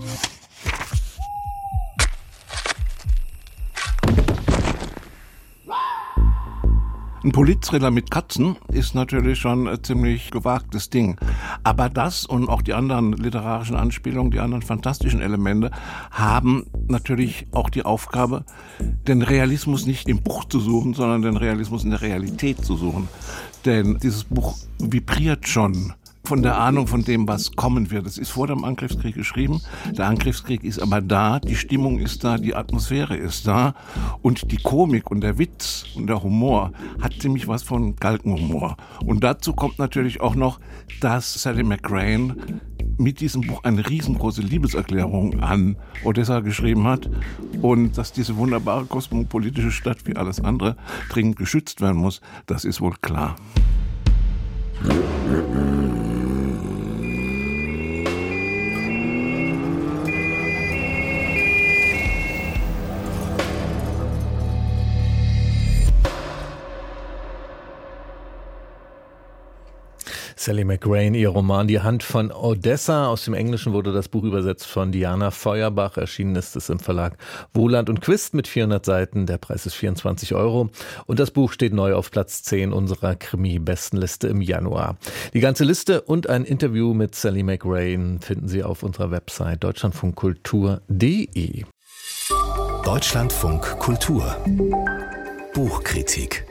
Ein 7.27 7.33
Politthriller 7.33 7.91
mit 7.91 8.09
Katzen 8.09 8.55
ist 8.71 8.95
natürlich 8.95 9.39
schon 9.39 9.67
ein 9.67 9.83
ziemlich 9.83 10.31
gewagtes 10.31 10.89
Ding. 10.89 11.17
Aber 11.61 11.89
das 11.89 12.25
und 12.25 12.47
auch 12.47 12.61
die 12.61 12.73
anderen 12.73 13.11
literarischen 13.11 13.75
Anspielungen, 13.75 14.31
die 14.31 14.39
anderen 14.39 14.61
fantastischen 14.61 15.19
Elemente 15.19 15.71
haben 16.09 16.67
natürlich 16.87 17.47
auch 17.51 17.69
die 17.69 17.83
Aufgabe, 17.83 18.45
den 18.79 19.21
Realismus 19.21 19.85
nicht 19.85 20.07
im 20.07 20.23
Buch 20.23 20.45
zu 20.45 20.61
suchen, 20.61 20.93
sondern 20.93 21.21
den 21.21 21.35
Realismus 21.35 21.83
in 21.83 21.89
der 21.89 22.01
Realität 22.01 22.63
zu 22.63 22.77
suchen. 22.77 23.09
Denn 23.67 23.97
dieses 24.01 24.23
Buch 24.23 24.55
vibriert 24.79 25.45
schon 25.45 25.91
von 26.23 26.41
der 26.41 26.57
Ahnung 26.57 26.87
von 26.87 27.03
dem, 27.03 27.27
was 27.27 27.51
kommen 27.51 27.91
wird. 27.91 28.07
Es 28.07 28.17
ist 28.17 28.29
vor 28.29 28.47
dem 28.47 28.63
Angriffskrieg 28.63 29.13
geschrieben. 29.13 29.61
Der 29.91 30.07
Angriffskrieg 30.07 30.63
ist 30.63 30.79
aber 30.79 31.01
da, 31.01 31.41
die 31.41 31.57
Stimmung 31.57 31.99
ist 31.99 32.23
da, 32.23 32.37
die 32.37 32.55
Atmosphäre 32.55 33.17
ist 33.17 33.45
da 33.45 33.75
und 34.21 34.53
die 34.53 34.57
Komik 34.57 35.11
und 35.11 35.19
der 35.19 35.37
Witz 35.37 35.83
und 35.97 36.07
der 36.07 36.23
Humor 36.23 36.71
hat 37.01 37.15
ziemlich 37.19 37.49
was 37.49 37.63
von 37.63 37.97
Galgenhumor. 37.97 38.77
Und 39.05 39.25
dazu 39.25 39.51
kommt 39.51 39.79
natürlich 39.79 40.21
auch 40.21 40.35
noch, 40.35 40.61
dass 41.01 41.33
Sally 41.33 41.63
McRae 41.63 42.35
mit 42.97 43.19
diesem 43.19 43.41
Buch 43.41 43.63
eine 43.63 43.87
riesengroße 43.87 44.41
Liebeserklärung 44.41 45.41
an 45.41 45.75
Odessa 46.03 46.39
geschrieben 46.39 46.85
hat 46.85 47.09
und 47.61 47.97
dass 47.97 48.11
diese 48.11 48.37
wunderbare 48.37 48.85
kosmopolitische 48.85 49.71
Stadt 49.71 50.05
wie 50.05 50.15
alles 50.15 50.39
andere 50.39 50.75
dringend 51.09 51.37
geschützt 51.37 51.81
werden 51.81 51.97
muss, 51.97 52.21
das 52.45 52.65
ist 52.65 52.81
wohl 52.81 52.95
klar. 53.01 53.35
Sally 70.47 70.63
McRae, 70.63 71.13
ihr 71.13 71.27
Roman 71.27 71.67
Die 71.67 71.81
Hand 71.81 72.03
von 72.03 72.31
Odessa. 72.31 73.07
Aus 73.07 73.25
dem 73.25 73.33
Englischen 73.33 73.73
wurde 73.73 73.91
das 73.91 74.07
Buch 74.07 74.23
übersetzt 74.23 74.65
von 74.65 74.93
Diana 74.93 75.29
Feuerbach. 75.29 75.97
Erschienen 75.97 76.37
ist 76.37 76.55
es 76.55 76.69
im 76.69 76.79
Verlag 76.79 77.17
Wohland 77.53 77.89
und 77.89 77.99
Quist 77.99 78.33
mit 78.33 78.47
400 78.47 78.85
Seiten. 78.85 79.25
Der 79.25 79.39
Preis 79.39 79.65
ist 79.65 79.73
24 79.73 80.35
Euro. 80.35 80.69
Und 81.05 81.19
das 81.19 81.31
Buch 81.31 81.51
steht 81.51 81.73
neu 81.73 81.95
auf 81.95 82.11
Platz 82.11 82.43
10 82.43 82.71
unserer 82.71 83.15
Krimi-Bestenliste 83.15 84.29
im 84.29 84.39
Januar. 84.39 84.95
Die 85.33 85.41
ganze 85.41 85.65
Liste 85.65 86.03
und 86.03 86.29
ein 86.29 86.45
Interview 86.45 86.93
mit 86.93 87.13
Sally 87.13 87.43
McRae 87.43 88.17
finden 88.21 88.47
Sie 88.47 88.63
auf 88.63 88.83
unserer 88.83 89.11
Website 89.11 89.65
deutschlandfunkkultur.de. 89.65 91.65
Deutschlandfunk 92.85 93.79
Kultur 93.79 94.37
Buchkritik 95.53 96.45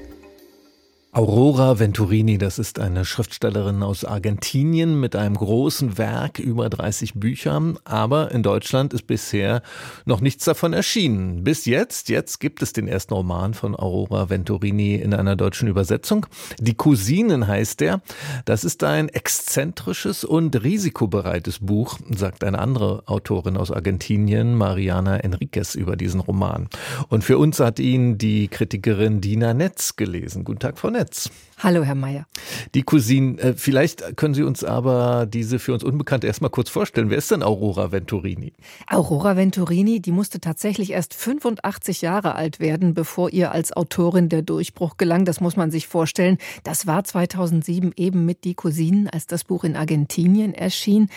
Aurora 1.16 1.78
Venturini, 1.78 2.36
das 2.36 2.58
ist 2.58 2.78
eine 2.78 3.06
Schriftstellerin 3.06 3.82
aus 3.82 4.04
Argentinien 4.04 5.00
mit 5.00 5.16
einem 5.16 5.34
großen 5.34 5.96
Werk, 5.96 6.38
über 6.38 6.68
30 6.68 7.14
Büchern, 7.14 7.78
aber 7.84 8.32
in 8.32 8.42
Deutschland 8.42 8.92
ist 8.92 9.06
bisher 9.06 9.62
noch 10.04 10.20
nichts 10.20 10.44
davon 10.44 10.74
erschienen. 10.74 11.42
Bis 11.42 11.64
jetzt, 11.64 12.10
jetzt 12.10 12.38
gibt 12.38 12.60
es 12.60 12.74
den 12.74 12.86
ersten 12.86 13.14
Roman 13.14 13.54
von 13.54 13.74
Aurora 13.74 14.28
Venturini 14.28 14.96
in 14.96 15.14
einer 15.14 15.36
deutschen 15.36 15.68
Übersetzung. 15.68 16.26
Die 16.60 16.74
Cousinen 16.74 17.46
heißt 17.46 17.80
er. 17.80 18.02
Das 18.44 18.62
ist 18.62 18.84
ein 18.84 19.08
exzentrisches 19.08 20.22
und 20.22 20.62
risikobereites 20.62 21.60
Buch, 21.60 21.98
sagt 22.14 22.44
eine 22.44 22.58
andere 22.58 23.04
Autorin 23.06 23.56
aus 23.56 23.70
Argentinien, 23.70 24.54
Mariana 24.54 25.16
Enriquez, 25.20 25.76
über 25.76 25.96
diesen 25.96 26.20
Roman. 26.20 26.68
Und 27.08 27.24
für 27.24 27.38
uns 27.38 27.58
hat 27.58 27.78
ihn 27.78 28.18
die 28.18 28.48
Kritikerin 28.48 29.22
Dina 29.22 29.54
Netz 29.54 29.96
gelesen. 29.96 30.44
Guten 30.44 30.58
Tag, 30.58 30.78
Frau 30.78 30.90
Netz. 30.90 31.05
Netz. 31.06 31.30
Hallo, 31.58 31.84
Herr 31.84 31.94
Mayer. 31.94 32.26
Die 32.74 32.82
Cousine, 32.82 33.38
äh, 33.38 33.54
vielleicht 33.56 34.16
können 34.16 34.34
Sie 34.34 34.42
uns 34.42 34.64
aber 34.64 35.24
diese 35.24 35.58
für 35.60 35.72
uns 35.72 35.84
Unbekannte 35.84 36.26
erstmal 36.26 36.50
kurz 36.50 36.68
vorstellen. 36.68 37.10
Wer 37.10 37.16
ist 37.16 37.30
denn 37.30 37.44
Aurora 37.44 37.92
Venturini? 37.92 38.52
Aurora 38.88 39.36
Venturini, 39.36 40.00
die 40.00 40.10
musste 40.10 40.40
tatsächlich 40.40 40.90
erst 40.90 41.14
85 41.14 42.02
Jahre 42.02 42.34
alt 42.34 42.58
werden, 42.58 42.92
bevor 42.92 43.32
ihr 43.32 43.52
als 43.52 43.72
Autorin 43.72 44.28
der 44.28 44.42
Durchbruch 44.42 44.96
gelang. 44.96 45.24
Das 45.24 45.40
muss 45.40 45.56
man 45.56 45.70
sich 45.70 45.86
vorstellen. 45.86 46.38
Das 46.64 46.88
war 46.88 47.04
2007 47.04 47.92
eben 47.96 48.26
mit 48.26 48.42
Die 48.42 48.54
Cousinen, 48.54 49.08
als 49.08 49.26
das 49.26 49.44
Buch 49.44 49.62
in 49.62 49.76
Argentinien 49.76 50.52
erschien. 50.52 51.08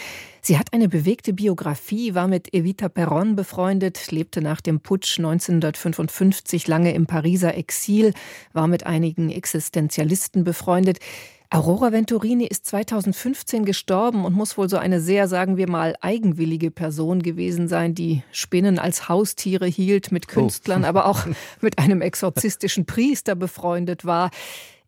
Sie 0.42 0.58
hat 0.58 0.74
eine 0.74 0.88
bewegte 0.88 1.34
Biografie, 1.34 2.16
war 2.16 2.28
mit 2.28 2.54
Evita 2.54 2.90
Perron 2.90 3.36
befreundet, 3.36 4.12
lebte 4.12 4.42
nach 4.42 4.62
dem 4.62 4.80
Putsch 4.80 5.20
1955 5.20 6.68
lange 6.68 6.94
im 6.94 7.06
Pariser 7.06 7.56
Exil, 7.56 8.14
war 8.54 8.68
mit 8.68 8.86
einigen 8.86 9.30
Existenzialisten 9.30 10.44
befreundet. 10.44 11.00
Aurora 11.52 11.92
Venturini 11.92 12.46
ist 12.46 12.68
2015 12.68 13.66
gestorben 13.66 14.24
und 14.24 14.34
muss 14.36 14.56
wohl 14.56 14.70
so 14.70 14.78
eine 14.78 15.02
sehr, 15.02 15.28
sagen 15.28 15.58
wir 15.58 15.68
mal, 15.68 15.96
eigenwillige 16.00 16.70
Person 16.70 17.24
gewesen 17.24 17.68
sein, 17.68 17.96
die 17.96 18.22
Spinnen 18.32 18.78
als 18.78 19.10
Haustiere 19.10 19.66
hielt, 19.66 20.12
mit 20.12 20.28
oh. 20.30 20.34
Künstlern, 20.34 20.84
oh. 20.84 20.88
aber 20.88 21.08
auch 21.08 21.26
mit 21.60 21.80
einem 21.80 22.02
exorzistischen 22.02 22.86
Priester 22.86 23.34
befreundet 23.34 24.06
war. 24.06 24.30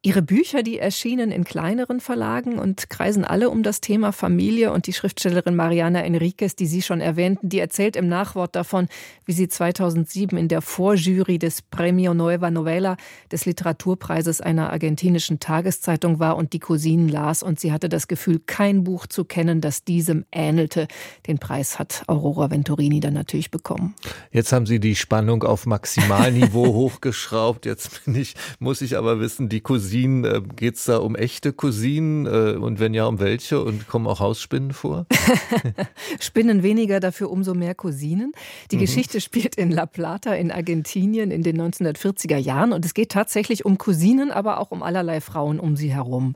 Ihre 0.03 0.23
Bücher, 0.23 0.63
die 0.63 0.79
erschienen 0.79 1.29
in 1.29 1.43
kleineren 1.43 1.99
Verlagen 1.99 2.57
und 2.57 2.89
kreisen 2.89 3.23
alle 3.23 3.51
um 3.51 3.61
das 3.61 3.81
Thema 3.81 4.11
Familie 4.11 4.71
und 4.71 4.87
die 4.87 4.93
Schriftstellerin 4.93 5.55
Mariana 5.55 6.03
Enriquez, 6.03 6.55
die 6.55 6.65
Sie 6.65 6.81
schon 6.81 7.01
erwähnten, 7.01 7.49
die 7.49 7.59
erzählt 7.59 7.95
im 7.95 8.07
Nachwort 8.07 8.55
davon, 8.55 8.87
wie 9.25 9.33
sie 9.33 9.47
2007 9.47 10.39
in 10.39 10.47
der 10.47 10.63
Vorjury 10.63 11.37
des 11.37 11.61
Premio 11.61 12.15
Nueva 12.15 12.49
Novela 12.49 12.97
des 13.31 13.45
Literaturpreises 13.45 14.41
einer 14.41 14.71
argentinischen 14.71 15.39
Tageszeitung 15.39 16.17
war 16.17 16.35
und 16.35 16.53
die 16.53 16.59
Cousinen 16.59 17.07
las 17.07 17.43
und 17.43 17.59
sie 17.59 17.71
hatte 17.71 17.87
das 17.87 18.07
Gefühl, 18.07 18.41
kein 18.43 18.83
Buch 18.83 19.05
zu 19.05 19.23
kennen, 19.23 19.61
das 19.61 19.83
diesem 19.83 20.25
ähnelte. 20.31 20.87
Den 21.27 21.37
Preis 21.37 21.77
hat 21.77 22.05
Aurora 22.07 22.49
Venturini 22.49 23.01
dann 23.01 23.13
natürlich 23.13 23.51
bekommen. 23.51 23.93
Jetzt 24.31 24.51
haben 24.51 24.65
Sie 24.65 24.79
die 24.79 24.95
Spannung 24.95 25.43
auf 25.43 25.67
Maximalniveau 25.67 26.65
hochgeschraubt. 26.73 27.67
Jetzt 27.67 28.01
ich, 28.07 28.33
muss 28.57 28.81
ich 28.81 28.97
aber 28.97 29.19
wissen, 29.19 29.47
die 29.47 29.61
Cousinen 29.61 29.90
Cousinen, 29.91 30.23
äh, 30.23 30.41
geht 30.55 30.75
es 30.75 30.85
da 30.85 30.97
um 30.99 31.17
echte 31.17 31.51
Cousinen 31.51 32.25
äh, 32.25 32.55
und 32.55 32.79
wenn 32.79 32.93
ja, 32.93 33.07
um 33.07 33.19
welche 33.19 33.61
und 33.61 33.89
kommen 33.89 34.07
auch 34.07 34.21
Hausspinnen 34.21 34.71
vor? 34.71 35.05
Spinnen 36.21 36.63
weniger, 36.63 37.01
dafür 37.01 37.29
umso 37.29 37.53
mehr 37.53 37.75
Cousinen. 37.75 38.31
Die 38.71 38.77
mhm. 38.77 38.81
Geschichte 38.81 39.19
spielt 39.19 39.55
in 39.55 39.69
La 39.69 39.85
Plata 39.85 40.33
in 40.33 40.49
Argentinien 40.49 41.29
in 41.29 41.43
den 41.43 41.59
1940er 41.59 42.37
Jahren 42.37 42.71
und 42.71 42.85
es 42.85 42.93
geht 42.93 43.11
tatsächlich 43.11 43.65
um 43.65 43.77
Cousinen, 43.77 44.31
aber 44.31 44.61
auch 44.61 44.71
um 44.71 44.81
allerlei 44.81 45.19
Frauen 45.19 45.59
um 45.59 45.75
sie 45.75 45.93
herum. 45.93 46.35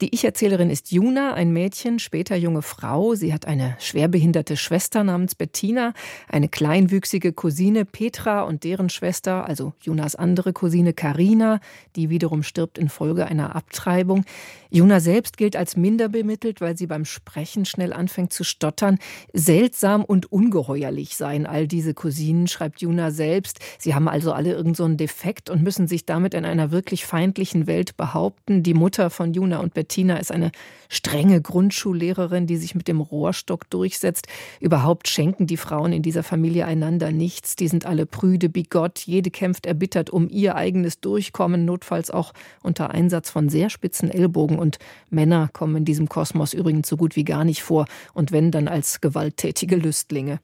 Die 0.00 0.12
Ich-Erzählerin 0.12 0.68
ist 0.68 0.90
Juna, 0.90 1.32
ein 1.34 1.52
Mädchen, 1.52 2.00
später 2.00 2.36
junge 2.36 2.62
Frau. 2.62 3.14
Sie 3.14 3.32
hat 3.32 3.46
eine 3.46 3.76
schwerbehinderte 3.78 4.56
Schwester 4.56 5.04
namens 5.04 5.34
Bettina, 5.34 5.94
eine 6.28 6.48
kleinwüchsige 6.48 7.32
Cousine 7.32 7.84
Petra 7.84 8.42
und 8.42 8.64
deren 8.64 8.90
Schwester, 8.90 9.46
also 9.46 9.72
Junas 9.80 10.16
andere 10.16 10.52
Cousine 10.52 10.92
Karina, 10.92 11.60
die 11.94 12.10
wiederum 12.10 12.42
stirbt 12.42 12.76
in 12.76 12.90
Folge 12.96 13.26
einer 13.26 13.54
Abtreibung. 13.54 14.24
Juna 14.70 15.00
selbst 15.00 15.36
gilt 15.36 15.54
als 15.54 15.76
minder 15.76 16.08
bemittelt, 16.08 16.60
weil 16.60 16.76
sie 16.76 16.86
beim 16.86 17.04
Sprechen 17.04 17.64
schnell 17.64 17.92
anfängt 17.92 18.32
zu 18.32 18.42
stottern. 18.42 18.98
Seltsam 19.32 20.04
und 20.04 20.32
ungeheuerlich 20.32 21.16
seien 21.16 21.46
all 21.46 21.68
diese 21.68 21.94
Cousinen, 21.94 22.48
schreibt 22.48 22.80
Juna 22.80 23.10
selbst. 23.10 23.60
Sie 23.78 23.94
haben 23.94 24.08
also 24.08 24.32
alle 24.32 24.50
irgendeinen 24.50 24.92
so 24.92 24.96
Defekt 24.96 25.50
und 25.50 25.62
müssen 25.62 25.88
sich 25.88 26.04
damit 26.06 26.34
in 26.34 26.44
einer 26.44 26.70
wirklich 26.70 27.06
feindlichen 27.06 27.66
Welt 27.66 27.96
behaupten. 27.96 28.62
Die 28.62 28.74
Mutter 28.74 29.10
von 29.10 29.34
Juna 29.34 29.58
und 29.58 29.74
Bettina 29.74 30.16
ist 30.16 30.32
eine 30.32 30.50
strenge 30.88 31.40
Grundschullehrerin, 31.40 32.46
die 32.46 32.56
sich 32.56 32.74
mit 32.74 32.88
dem 32.88 33.00
Rohrstock 33.00 33.68
durchsetzt. 33.70 34.26
Überhaupt 34.60 35.08
schenken 35.08 35.46
die 35.46 35.56
Frauen 35.56 35.92
in 35.92 36.02
dieser 36.02 36.22
Familie 36.22 36.66
einander 36.66 37.12
nichts. 37.12 37.56
Die 37.56 37.68
sind 37.68 37.86
alle 37.86 38.06
prüde, 38.06 38.48
bigott. 38.48 39.00
Jede 39.00 39.30
kämpft 39.30 39.66
erbittert 39.66 40.10
um 40.10 40.28
ihr 40.28 40.56
eigenes 40.56 41.00
Durchkommen, 41.00 41.64
notfalls 41.64 42.10
auch 42.10 42.32
unter 42.62 42.85
Einsatz 42.90 43.30
von 43.30 43.48
sehr 43.48 43.70
spitzen 43.70 44.10
Ellbogen. 44.10 44.58
Und 44.58 44.78
Männer 45.10 45.48
kommen 45.52 45.76
in 45.76 45.84
diesem 45.84 46.08
Kosmos 46.08 46.52
übrigens 46.52 46.88
so 46.88 46.96
gut 46.96 47.16
wie 47.16 47.24
gar 47.24 47.44
nicht 47.44 47.62
vor. 47.62 47.86
Und 48.14 48.32
wenn, 48.32 48.50
dann 48.50 48.68
als 48.68 49.00
gewalttätige 49.00 49.76
Lüstlinge. 49.76 50.40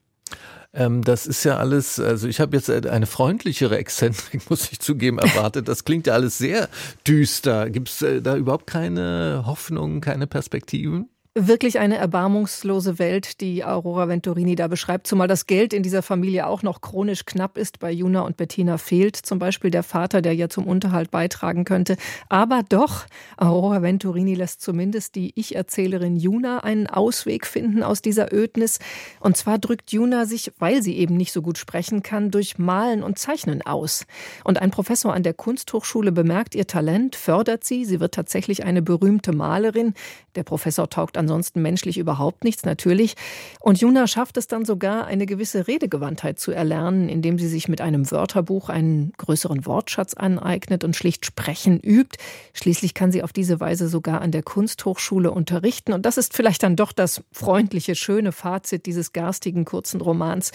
Ähm, 0.73 1.03
das 1.03 1.27
ist 1.27 1.43
ja 1.43 1.57
alles, 1.57 1.99
also 1.99 2.27
ich 2.27 2.39
habe 2.39 2.55
jetzt 2.55 2.69
eine 2.69 3.05
freundlichere 3.05 3.77
Exzentrik, 3.77 4.41
muss 4.49 4.71
ich 4.71 4.79
zugeben, 4.79 5.19
erwartet. 5.19 5.67
Das 5.67 5.85
klingt 5.85 6.07
ja 6.07 6.13
alles 6.13 6.37
sehr 6.37 6.67
düster. 7.07 7.69
Gibt 7.69 7.89
es 7.89 8.01
äh, 8.01 8.21
da 8.21 8.35
überhaupt 8.35 8.67
keine 8.67 9.43
Hoffnung, 9.45 10.01
keine 10.01 10.25
Perspektiven? 10.25 11.09
Wirklich 11.35 11.79
eine 11.79 11.97
erbarmungslose 11.97 12.99
Welt, 12.99 13.41
die 13.41 13.65
Aurora 13.65 14.07
Venturini 14.07 14.53
da 14.53 14.67
beschreibt, 14.67 15.07
zumal 15.07 15.27
das 15.27 15.47
Geld 15.47 15.73
in 15.73 15.81
dieser 15.81 16.03
Familie 16.03 16.45
auch 16.45 16.61
noch 16.61 16.79
chronisch 16.79 17.25
knapp 17.25 17.57
ist. 17.57 17.79
Bei 17.79 17.89
Juna 17.89 18.21
und 18.21 18.37
Bettina 18.37 18.77
fehlt 18.77 19.15
zum 19.15 19.39
Beispiel 19.39 19.71
der 19.71 19.81
Vater, 19.81 20.21
der 20.21 20.35
ja 20.35 20.47
zum 20.47 20.67
Unterhalt 20.67 21.09
beitragen 21.09 21.65
könnte. 21.65 21.97
Aber 22.29 22.61
doch, 22.69 23.07
Aurora 23.35 23.81
Venturini 23.81 24.35
lässt 24.35 24.61
zumindest 24.61 25.15
die 25.15 25.31
Ich-Erzählerin 25.33 26.17
Juna 26.17 26.59
einen 26.59 26.85
Ausweg 26.85 27.47
finden 27.47 27.81
aus 27.81 28.03
dieser 28.03 28.31
Ödnis. 28.31 28.77
Und 29.19 29.35
zwar 29.35 29.57
drückt 29.57 29.91
Juna 29.91 30.27
sich, 30.27 30.51
weil 30.59 30.83
sie 30.83 30.99
eben 30.99 31.17
nicht 31.17 31.33
so 31.33 31.41
gut 31.41 31.57
sprechen 31.57 32.03
kann, 32.03 32.29
durch 32.29 32.59
Malen 32.59 33.01
und 33.01 33.17
Zeichnen 33.17 33.63
aus. 33.63 34.05
Und 34.43 34.61
ein 34.61 34.69
Professor 34.69 35.11
an 35.11 35.23
der 35.23 35.33
Kunsthochschule 35.33 36.11
bemerkt 36.11 36.53
ihr 36.53 36.67
Talent, 36.67 37.15
fördert 37.15 37.63
sie. 37.63 37.85
Sie 37.85 37.99
wird 37.99 38.13
tatsächlich 38.13 38.65
eine 38.65 38.83
berühmte 38.83 39.33
Malerin. 39.33 39.95
Der 40.35 40.43
Professor 40.43 40.87
taugt 40.91 41.17
ansonsten 41.23 41.61
menschlich 41.61 41.97
überhaupt 41.97 42.43
nichts, 42.43 42.63
natürlich. 42.63 43.15
Und 43.59 43.79
Juna 43.79 44.07
schafft 44.07 44.37
es 44.37 44.47
dann 44.47 44.65
sogar, 44.65 45.05
eine 45.05 45.25
gewisse 45.25 45.67
Redegewandtheit 45.67 46.39
zu 46.39 46.51
erlernen, 46.51 47.09
indem 47.09 47.39
sie 47.39 47.47
sich 47.47 47.67
mit 47.67 47.81
einem 47.81 48.09
Wörterbuch 48.11 48.69
einen 48.69 49.13
größeren 49.17 49.65
Wortschatz 49.65 50.13
aneignet 50.13 50.83
und 50.83 50.95
schlicht 50.95 51.25
sprechen 51.25 51.79
übt. 51.79 52.17
Schließlich 52.53 52.93
kann 52.93 53.11
sie 53.11 53.23
auf 53.23 53.33
diese 53.33 53.59
Weise 53.59 53.87
sogar 53.87 54.21
an 54.21 54.31
der 54.31 54.43
Kunsthochschule 54.43 55.31
unterrichten. 55.31 55.93
Und 55.93 56.05
das 56.05 56.17
ist 56.17 56.35
vielleicht 56.35 56.63
dann 56.63 56.75
doch 56.75 56.91
das 56.91 57.23
freundliche, 57.31 57.95
schöne 57.95 58.31
Fazit 58.31 58.85
dieses 58.85 59.13
garstigen 59.13 59.65
kurzen 59.65 60.01
Romans, 60.01 60.51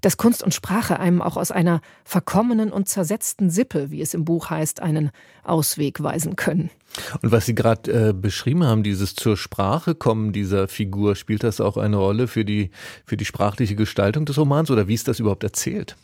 dass 0.00 0.16
Kunst 0.16 0.42
und 0.42 0.54
Sprache 0.54 1.00
einem 1.00 1.22
auch 1.22 1.36
aus 1.36 1.50
einer 1.50 1.80
verkommenen 2.04 2.70
und 2.70 2.88
zersetzten 2.88 3.50
Sippe, 3.50 3.90
wie 3.90 4.02
es 4.02 4.14
im 4.14 4.24
Buch 4.24 4.50
heißt, 4.50 4.80
einen 4.80 5.10
Ausweg 5.42 6.02
weisen 6.02 6.36
können. 6.36 6.70
Und 7.22 7.32
was 7.32 7.46
Sie 7.46 7.54
gerade 7.54 8.08
äh, 8.08 8.12
beschrieben 8.12 8.64
haben, 8.64 8.82
dieses 8.82 9.14
zur 9.14 9.36
Sprache 9.36 9.94
kommen 9.94 10.32
dieser 10.32 10.68
Figur, 10.68 11.16
spielt 11.16 11.44
das 11.44 11.60
auch 11.60 11.76
eine 11.76 11.96
Rolle 11.96 12.28
für 12.28 12.44
die, 12.44 12.70
für 13.04 13.16
die 13.16 13.24
sprachliche 13.24 13.76
Gestaltung 13.76 14.24
des 14.24 14.38
Romans 14.38 14.70
oder 14.70 14.88
wie 14.88 14.94
ist 14.94 15.08
das 15.08 15.20
überhaupt 15.20 15.44
erzählt? 15.44 15.96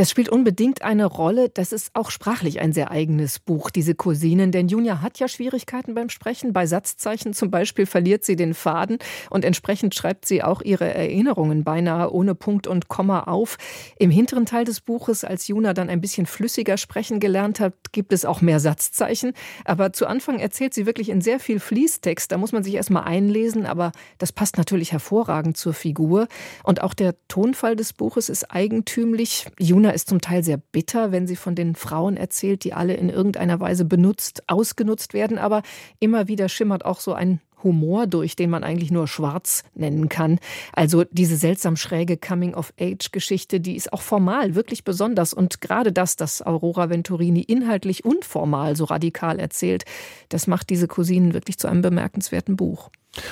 Das 0.00 0.08
spielt 0.08 0.30
unbedingt 0.30 0.80
eine 0.80 1.04
Rolle. 1.04 1.50
Das 1.50 1.74
ist 1.74 1.90
auch 1.92 2.10
sprachlich 2.10 2.62
ein 2.62 2.72
sehr 2.72 2.90
eigenes 2.90 3.38
Buch, 3.38 3.68
diese 3.68 3.94
Cousinen. 3.94 4.50
Denn 4.50 4.66
Junia 4.66 5.02
hat 5.02 5.18
ja 5.18 5.28
Schwierigkeiten 5.28 5.94
beim 5.94 6.08
Sprechen. 6.08 6.54
Bei 6.54 6.64
Satzzeichen 6.64 7.34
zum 7.34 7.50
Beispiel 7.50 7.84
verliert 7.84 8.24
sie 8.24 8.34
den 8.34 8.54
Faden 8.54 8.96
und 9.28 9.44
entsprechend 9.44 9.94
schreibt 9.94 10.24
sie 10.24 10.42
auch 10.42 10.62
ihre 10.62 10.86
Erinnerungen 10.94 11.64
beinahe 11.64 12.10
ohne 12.14 12.34
Punkt 12.34 12.66
und 12.66 12.88
Komma 12.88 13.24
auf. 13.24 13.58
Im 13.98 14.10
hinteren 14.10 14.46
Teil 14.46 14.64
des 14.64 14.80
Buches, 14.80 15.22
als 15.22 15.48
Juna 15.48 15.74
dann 15.74 15.90
ein 15.90 16.00
bisschen 16.00 16.24
flüssiger 16.24 16.78
sprechen 16.78 17.20
gelernt 17.20 17.60
hat, 17.60 17.74
gibt 17.92 18.14
es 18.14 18.24
auch 18.24 18.40
mehr 18.40 18.58
Satzzeichen. 18.58 19.34
Aber 19.66 19.92
zu 19.92 20.06
Anfang 20.06 20.38
erzählt 20.38 20.72
sie 20.72 20.86
wirklich 20.86 21.10
in 21.10 21.20
sehr 21.20 21.40
viel 21.40 21.60
Fließtext. 21.60 22.32
Da 22.32 22.38
muss 22.38 22.52
man 22.52 22.64
sich 22.64 22.72
erstmal 22.72 23.04
einlesen, 23.04 23.66
aber 23.66 23.92
das 24.16 24.32
passt 24.32 24.56
natürlich 24.56 24.92
hervorragend 24.92 25.58
zur 25.58 25.74
Figur. 25.74 26.26
Und 26.64 26.80
auch 26.80 26.94
der 26.94 27.16
Tonfall 27.28 27.76
des 27.76 27.92
Buches 27.92 28.30
ist 28.30 28.50
eigentümlich. 28.50 29.44
Juna 29.58 29.89
Nina 29.90 29.96
ist 29.96 30.08
zum 30.08 30.20
Teil 30.20 30.44
sehr 30.44 30.56
bitter, 30.56 31.10
wenn 31.10 31.26
sie 31.26 31.34
von 31.34 31.56
den 31.56 31.74
Frauen 31.74 32.16
erzählt, 32.16 32.62
die 32.62 32.72
alle 32.72 32.94
in 32.94 33.08
irgendeiner 33.08 33.58
Weise 33.58 33.84
benutzt, 33.84 34.44
ausgenutzt 34.46 35.14
werden, 35.14 35.36
aber 35.36 35.62
immer 35.98 36.28
wieder 36.28 36.48
schimmert 36.48 36.84
auch 36.84 37.00
so 37.00 37.12
ein 37.12 37.40
Humor 37.64 38.06
durch, 38.06 38.36
den 38.36 38.50
man 38.50 38.62
eigentlich 38.62 38.92
nur 38.92 39.08
schwarz 39.08 39.64
nennen 39.74 40.08
kann. 40.08 40.38
Also 40.72 41.04
diese 41.10 41.36
seltsam 41.36 41.76
schräge 41.76 42.16
Coming-of-Age-Geschichte, 42.16 43.58
die 43.58 43.74
ist 43.74 43.92
auch 43.92 44.00
formal 44.00 44.54
wirklich 44.54 44.84
besonders. 44.84 45.34
Und 45.34 45.60
gerade 45.60 45.92
das, 45.92 46.14
dass 46.14 46.40
Aurora 46.40 46.88
Venturini 46.88 47.42
inhaltlich 47.42 48.04
und 48.04 48.24
formal 48.24 48.76
so 48.76 48.84
radikal 48.84 49.40
erzählt, 49.40 49.84
das 50.28 50.46
macht 50.46 50.70
diese 50.70 50.86
Cousinen 50.86 51.34
wirklich 51.34 51.58
zu 51.58 51.66
einem 51.66 51.82
bemerkenswerten 51.82 52.56
Buch. 52.56 52.90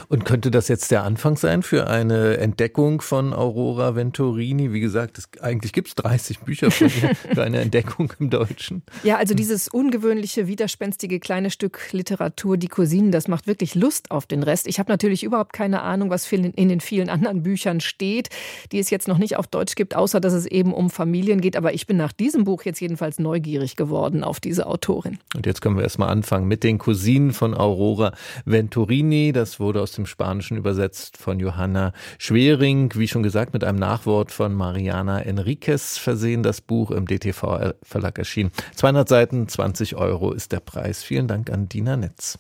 Und 0.09 0.25
könnte 0.25 0.51
das 0.51 0.69
jetzt 0.69 0.91
der 0.91 1.05
Anfang 1.05 1.37
sein 1.37 1.63
für 1.63 1.87
eine 1.87 2.39
Entdeckung 2.39 3.01
von 3.01 3.33
Aurora 3.33 3.95
Venturini? 3.95 4.73
Wie 4.73 4.81
gesagt, 4.81 5.19
es, 5.19 5.29
eigentlich 5.41 5.73
gibt 5.73 5.89
es 5.89 5.95
30 5.95 6.41
Bücher 6.41 6.67
ihr 6.67 7.15
für 7.35 7.43
eine 7.43 7.61
Entdeckung 7.61 8.13
im 8.19 8.31
Deutschen. 8.31 8.83
Ja, 9.05 9.17
also 9.17 9.35
dieses 9.35 9.69
ungewöhnliche, 9.69 10.49
widerspenstige 10.49 11.21
kleine 11.21 11.51
Stück 11.51 11.93
Literatur, 11.93 12.57
die 12.57 12.69
Cousinen, 12.69 13.13
das 13.13 13.29
macht 13.29 13.47
wirklich 13.47 13.75
Lust 13.75 14.11
auf 14.11 14.27
den 14.27 14.43
Rest. 14.43 14.67
Ich 14.67 14.79
habe 14.79 14.91
natürlich 14.91 15.23
überhaupt 15.23 15.53
keine 15.53 15.83
Ahnung, 15.83 16.11
was 16.11 16.31
in 16.33 16.69
den 16.69 16.81
vielen 16.81 17.09
anderen 17.09 17.43
Büchern 17.43 17.81
steht, 17.81 18.31
die 18.73 18.79
es 18.79 18.91
jetzt 18.91 19.09
noch 19.09 19.19
nicht 19.19 19.37
auf 19.37 19.47
Deutsch 19.47 19.77
gibt, 19.77 19.95
außer 19.95 20.21
dass 20.21 20.33
es 20.33 20.47
eben 20.47 20.75
um 20.75 20.91
Familien 20.91 21.41
geht. 21.41 21.57
Aber 21.57 21.73
ich 21.73 21.87
bin 21.87 21.97
nach 21.97 22.13
diesem 22.13 22.45
Buch 22.45 22.65
jetzt 22.65 22.81
jedenfalls 22.81 23.19
neugierig 23.19 23.77
geworden 23.77 24.25
auf 24.25 24.41
diese 24.41 24.67
Autorin. 24.67 25.19
Und 25.37 25.47
jetzt 25.47 25.63
können 25.63 25.77
wir 25.77 25.85
erstmal 25.85 26.11
anfangen 26.11 26.49
mit 26.49 26.65
den 26.65 26.79
Cousinen 26.79 27.33
von 27.33 27.55
Aurora 27.55 28.13
Venturini. 28.45 29.33
Das 29.33 29.61
wurde 29.61 29.68
wurde 29.69 29.83
aus 29.83 29.93
dem 29.93 30.07
Spanischen 30.07 30.57
übersetzt 30.57 31.19
von 31.19 31.39
Johanna 31.39 31.93
Schwering, 32.17 32.91
wie 32.95 33.07
schon 33.07 33.23
gesagt, 33.23 33.53
mit 33.53 33.65
einem 33.65 33.79
Nachwort 33.79 34.33
von 34.33 34.55
Mariana 34.55 35.21
Enriquez 35.21 35.99
versehen. 35.99 36.43
Das 36.43 36.63
Buch 36.63 36.91
im 36.91 37.07
DTV 37.07 37.75
Verlag 37.83 38.19
erschienen. 38.19 38.51
200 38.77 39.07
Seiten, 39.07 39.47
20 39.47 39.97
Euro 39.97 40.33
ist 40.33 40.53
der 40.53 40.61
Preis. 40.61 41.03
Vielen 41.03 41.29
Dank 41.29 41.51
an 41.51 41.69
Dina 41.69 41.99
Netz. 41.99 42.39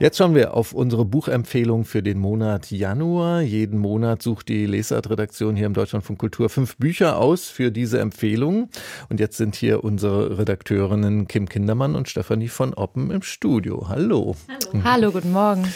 Jetzt 0.00 0.16
schauen 0.16 0.36
wir 0.36 0.54
auf 0.54 0.74
unsere 0.74 1.04
Buchempfehlung 1.04 1.84
für 1.84 2.04
den 2.04 2.20
Monat 2.20 2.70
Januar. 2.70 3.40
Jeden 3.40 3.80
Monat 3.80 4.22
sucht 4.22 4.48
die 4.48 4.64
Lesart-Redaktion 4.64 5.56
hier 5.56 5.66
im 5.66 5.74
Deutschland 5.74 6.04
von 6.04 6.16
Kultur 6.16 6.48
fünf 6.48 6.76
Bücher 6.76 7.18
aus 7.18 7.48
für 7.48 7.72
diese 7.72 7.98
Empfehlung. 7.98 8.68
Und 9.08 9.18
jetzt 9.18 9.36
sind 9.38 9.56
hier 9.56 9.82
unsere 9.82 10.38
Redakteurinnen 10.38 11.26
Kim 11.26 11.48
Kindermann 11.48 11.96
und 11.96 12.08
Stefanie 12.08 12.46
von 12.46 12.74
Oppen 12.74 13.10
im 13.10 13.22
Studio. 13.22 13.88
Hallo. 13.88 14.36
Hallo, 14.72 14.84
Hallo 14.84 15.10
guten 15.10 15.32
Morgen. 15.32 15.66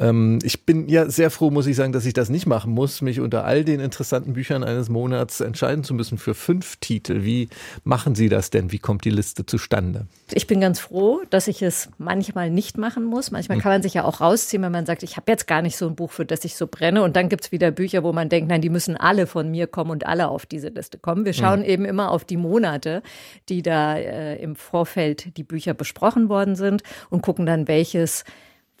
Ähm, 0.00 0.38
ich 0.42 0.66
bin 0.66 0.88
ja 0.88 1.08
sehr 1.08 1.30
froh, 1.30 1.50
muss 1.50 1.66
ich 1.66 1.76
sagen, 1.76 1.92
dass 1.92 2.04
ich 2.04 2.12
das 2.12 2.28
nicht 2.28 2.46
machen 2.46 2.72
muss, 2.72 3.00
mich 3.00 3.20
unter 3.20 3.44
all 3.44 3.64
den 3.64 3.80
interessanten 3.80 4.34
Büchern 4.34 4.64
eines 4.64 4.90
Monats 4.90 5.40
entscheiden 5.40 5.82
zu 5.82 5.94
müssen 5.94 6.18
für 6.18 6.34
fünf 6.34 6.76
Titel. 6.76 7.24
Wie 7.24 7.48
machen 7.84 8.14
Sie 8.14 8.28
das 8.28 8.50
denn? 8.50 8.70
Wie 8.72 8.78
kommt 8.78 9.04
die 9.06 9.10
Liste 9.10 9.46
zustande? 9.46 10.06
Ich 10.32 10.46
bin 10.46 10.60
ganz 10.60 10.78
froh, 10.78 11.22
dass 11.30 11.48
ich 11.48 11.62
es 11.62 11.88
manchmal 11.98 12.50
nicht 12.50 12.76
machen 12.76 13.04
muss. 13.04 13.30
Manchmal 13.30 13.45
Manchmal 13.48 13.62
kann 13.62 13.72
man 13.72 13.82
sich 13.82 13.94
ja 13.94 14.04
auch 14.04 14.20
rausziehen, 14.20 14.62
wenn 14.62 14.72
man 14.72 14.86
sagt, 14.86 15.02
ich 15.02 15.16
habe 15.16 15.30
jetzt 15.30 15.46
gar 15.46 15.62
nicht 15.62 15.76
so 15.76 15.86
ein 15.86 15.94
Buch, 15.94 16.10
für 16.10 16.24
das 16.24 16.44
ich 16.44 16.56
so 16.56 16.66
brenne. 16.66 17.02
Und 17.02 17.16
dann 17.16 17.28
gibt 17.28 17.44
es 17.44 17.52
wieder 17.52 17.70
Bücher, 17.70 18.02
wo 18.02 18.12
man 18.12 18.28
denkt, 18.28 18.48
nein, 18.48 18.60
die 18.60 18.70
müssen 18.70 18.96
alle 18.96 19.26
von 19.26 19.50
mir 19.50 19.66
kommen 19.66 19.90
und 19.90 20.06
alle 20.06 20.28
auf 20.28 20.46
diese 20.46 20.68
Liste 20.68 20.98
kommen. 20.98 21.24
Wir 21.24 21.32
schauen 21.32 21.60
mhm. 21.60 21.66
eben 21.66 21.84
immer 21.84 22.10
auf 22.10 22.24
die 22.24 22.36
Monate, 22.36 23.02
die 23.48 23.62
da 23.62 23.96
äh, 23.96 24.36
im 24.36 24.56
Vorfeld 24.56 25.36
die 25.36 25.44
Bücher 25.44 25.74
besprochen 25.74 26.28
worden 26.28 26.56
sind 26.56 26.82
und 27.10 27.22
gucken 27.22 27.46
dann, 27.46 27.68
welches 27.68 28.24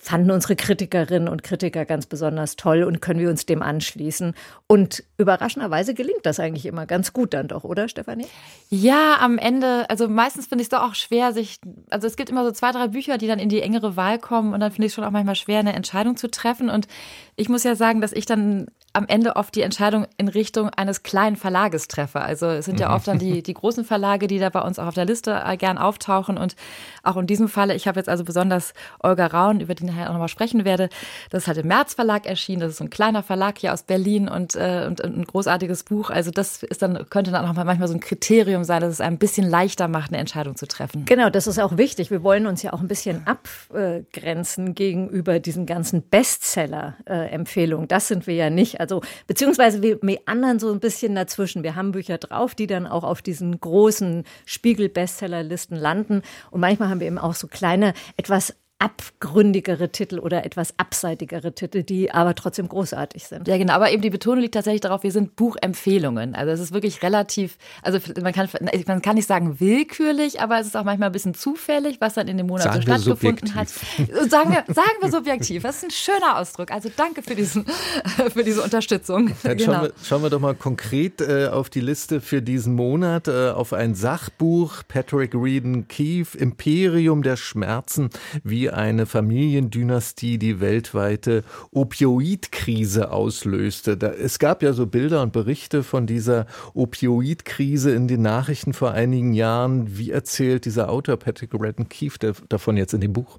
fanden 0.06 0.30
unsere 0.30 0.54
Kritikerinnen 0.54 1.28
und 1.28 1.42
Kritiker 1.42 1.84
ganz 1.84 2.06
besonders 2.06 2.54
toll 2.54 2.84
und 2.84 3.02
können 3.02 3.18
wir 3.18 3.28
uns 3.28 3.44
dem 3.44 3.60
anschließen. 3.60 4.34
Und 4.68 5.02
überraschenderweise 5.18 5.94
gelingt 5.94 6.24
das 6.24 6.38
eigentlich 6.38 6.64
immer 6.64 6.86
ganz 6.86 7.12
gut 7.12 7.34
dann 7.34 7.48
doch, 7.48 7.64
oder 7.64 7.88
Stefanie? 7.88 8.26
Ja, 8.70 9.16
am 9.18 9.36
Ende, 9.36 9.90
also 9.90 10.08
meistens 10.08 10.46
finde 10.46 10.62
ich 10.62 10.66
es 10.66 10.68
doch 10.68 10.82
auch 10.82 10.94
schwer, 10.94 11.32
sich, 11.32 11.58
also 11.90 12.06
es 12.06 12.14
gibt 12.14 12.30
immer 12.30 12.44
so 12.44 12.52
zwei, 12.52 12.70
drei 12.70 12.86
Bücher, 12.86 13.18
die 13.18 13.26
dann 13.26 13.40
in 13.40 13.48
die 13.48 13.60
engere 13.60 13.96
Wahl 13.96 14.20
kommen 14.20 14.54
und 14.54 14.60
dann 14.60 14.70
finde 14.70 14.86
ich 14.86 14.92
es 14.92 14.94
schon 14.94 15.02
auch 15.02 15.10
manchmal 15.10 15.34
schwer, 15.34 15.58
eine 15.58 15.72
Entscheidung 15.72 16.16
zu 16.16 16.30
treffen. 16.30 16.70
Und 16.70 16.86
ich 17.34 17.48
muss 17.48 17.64
ja 17.64 17.74
sagen, 17.74 18.00
dass 18.00 18.12
ich 18.12 18.26
dann 18.26 18.68
am 18.96 19.06
Ende 19.08 19.36
oft 19.36 19.54
die 19.54 19.60
Entscheidung 19.62 20.06
in 20.16 20.28
Richtung 20.28 20.70
eines 20.70 21.02
kleinen 21.02 21.36
Verlages 21.36 21.86
treffe. 21.88 22.20
Also 22.20 22.46
es 22.46 22.64
sind 22.64 22.80
ja 22.80 22.94
oft 22.94 23.06
dann 23.06 23.18
die, 23.18 23.42
die 23.44 23.54
großen 23.54 23.84
Verlage, 23.84 24.26
die 24.26 24.38
da 24.38 24.48
bei 24.48 24.62
uns 24.62 24.78
auch 24.78 24.86
auf 24.86 24.94
der 24.94 25.04
Liste 25.04 25.42
äh, 25.44 25.56
gern 25.56 25.76
auftauchen. 25.76 26.38
Und 26.38 26.56
auch 27.02 27.16
in 27.16 27.26
diesem 27.26 27.48
Falle, 27.48 27.74
ich 27.74 27.86
habe 27.88 28.00
jetzt 28.00 28.08
also 28.08 28.24
besonders 28.24 28.72
Olga 29.00 29.26
Raun, 29.26 29.60
über 29.60 29.74
die 29.74 29.84
ich 29.84 29.90
nachher 29.90 30.08
auch 30.08 30.12
nochmal 30.14 30.28
sprechen 30.28 30.64
werde. 30.64 30.88
Das 31.30 31.42
ist 31.42 31.48
halt 31.48 31.58
im 31.58 31.68
März 31.68 31.94
Verlag 31.94 32.26
erschienen. 32.26 32.60
Das 32.60 32.70
ist 32.70 32.78
so 32.78 32.84
ein 32.84 32.90
kleiner 32.90 33.22
Verlag 33.22 33.58
hier 33.58 33.72
aus 33.72 33.82
Berlin 33.82 34.28
und, 34.28 34.54
äh, 34.54 34.84
und 34.86 35.02
ein 35.04 35.24
großartiges 35.24 35.84
Buch. 35.84 36.10
Also 36.10 36.30
das 36.30 36.62
ist 36.62 36.80
dann, 36.80 37.08
könnte 37.10 37.30
dann 37.30 37.44
auch 37.44 37.52
manchmal 37.52 37.88
so 37.88 37.94
ein 37.94 38.00
Kriterium 38.00 38.64
sein, 38.64 38.80
dass 38.80 38.92
es 38.92 39.00
einem 39.00 39.16
ein 39.16 39.18
bisschen 39.18 39.48
leichter 39.48 39.88
macht, 39.88 40.10
eine 40.10 40.18
Entscheidung 40.18 40.56
zu 40.56 40.66
treffen. 40.66 41.04
Genau, 41.06 41.30
das 41.30 41.46
ist 41.46 41.58
auch 41.58 41.76
wichtig. 41.76 42.10
Wir 42.10 42.22
wollen 42.22 42.46
uns 42.46 42.62
ja 42.62 42.72
auch 42.72 42.80
ein 42.80 42.88
bisschen 42.88 43.26
abgrenzen 43.26 44.74
gegenüber 44.74 45.40
diesen 45.40 45.66
ganzen 45.66 46.02
Bestseller-Empfehlungen. 46.02 47.88
Das 47.88 48.08
sind 48.08 48.26
wir 48.26 48.34
ja 48.34 48.50
nicht. 48.50 48.80
Also, 48.80 48.85
beziehungsweise 49.26 49.82
wir 49.82 49.98
meandern 50.02 50.58
so 50.58 50.72
ein 50.72 50.80
bisschen 50.80 51.14
dazwischen. 51.14 51.62
Wir 51.62 51.74
haben 51.76 51.92
Bücher 51.92 52.18
drauf, 52.18 52.54
die 52.54 52.66
dann 52.66 52.86
auch 52.86 53.04
auf 53.04 53.22
diesen 53.22 53.60
großen 53.60 54.24
Spiegel-Bestsellerlisten 54.44 55.76
landen. 55.76 56.22
Und 56.50 56.60
manchmal 56.60 56.88
haben 56.88 57.00
wir 57.00 57.06
eben 57.06 57.18
auch 57.18 57.34
so 57.34 57.46
kleine, 57.46 57.94
etwas 58.16 58.54
abgründigere 58.78 59.90
Titel 59.90 60.18
oder 60.18 60.44
etwas 60.44 60.74
abseitigere 60.76 61.54
Titel, 61.54 61.82
die 61.82 62.12
aber 62.12 62.34
trotzdem 62.34 62.68
großartig 62.68 63.26
sind. 63.26 63.48
Ja, 63.48 63.56
genau. 63.56 63.72
Aber 63.72 63.90
eben 63.90 64.02
die 64.02 64.10
Betonung 64.10 64.40
liegt 64.40 64.52
tatsächlich 64.52 64.82
darauf, 64.82 65.02
wir 65.02 65.12
sind 65.12 65.34
Buchempfehlungen. 65.34 66.34
Also 66.34 66.52
es 66.52 66.60
ist 66.60 66.74
wirklich 66.74 67.02
relativ, 67.02 67.56
also 67.82 67.98
man 68.20 68.34
kann, 68.34 68.48
man 68.86 69.00
kann 69.00 69.14
nicht 69.14 69.26
sagen 69.26 69.60
willkürlich, 69.60 70.42
aber 70.42 70.60
es 70.60 70.66
ist 70.66 70.76
auch 70.76 70.84
manchmal 70.84 71.08
ein 71.08 71.12
bisschen 71.12 71.32
zufällig, 71.32 72.02
was 72.02 72.14
dann 72.14 72.28
in 72.28 72.36
dem 72.36 72.48
Monat 72.48 72.64
sagen 72.64 72.82
so 72.82 72.82
stattgefunden 72.82 73.54
hat. 73.54 73.68
Sagen 73.68 74.50
wir, 74.50 74.64
sagen 74.74 74.96
wir 75.00 75.10
subjektiv. 75.10 75.62
Das 75.62 75.76
ist 75.76 75.84
ein 75.84 75.90
schöner 75.90 76.38
Ausdruck. 76.38 76.70
Also 76.70 76.90
danke 76.94 77.22
für, 77.22 77.34
diesen, 77.34 77.64
für 78.32 78.44
diese 78.44 78.62
Unterstützung. 78.62 79.30
Dann 79.42 79.56
genau. 79.56 79.72
schauen, 79.72 79.82
wir, 79.84 79.92
schauen 80.04 80.22
wir 80.22 80.30
doch 80.30 80.40
mal 80.40 80.54
konkret 80.54 81.22
äh, 81.22 81.48
auf 81.48 81.70
die 81.70 81.80
Liste 81.80 82.20
für 82.20 82.42
diesen 82.42 82.74
Monat, 82.74 83.26
äh, 83.28 83.50
auf 83.50 83.72
ein 83.72 83.94
Sachbuch, 83.94 84.82
Patrick 84.86 85.34
Reedon 85.34 85.88
Keefe, 85.88 86.36
Imperium 86.36 87.22
der 87.22 87.36
Schmerzen, 87.36 88.10
wie 88.44 88.65
eine 88.70 89.06
Familiendynastie 89.06 90.38
die 90.38 90.60
weltweite 90.60 91.44
Opioidkrise 91.70 93.10
auslöste. 93.10 93.96
Da, 93.96 94.08
es 94.08 94.38
gab 94.38 94.62
ja 94.62 94.72
so 94.72 94.86
Bilder 94.86 95.22
und 95.22 95.32
Berichte 95.32 95.82
von 95.82 96.06
dieser 96.06 96.46
Opioidkrise 96.74 97.94
in 97.94 98.08
den 98.08 98.22
Nachrichten 98.22 98.72
vor 98.72 98.92
einigen 98.92 99.32
Jahren. 99.32 99.98
Wie 99.98 100.10
erzählt 100.10 100.64
dieser 100.64 100.90
Autor 100.90 101.16
Patrick 101.16 101.52
Redden 101.54 101.88
Keefe 101.88 102.34
davon 102.48 102.76
jetzt 102.76 102.94
in 102.94 103.00
dem 103.00 103.12
Buch? 103.12 103.38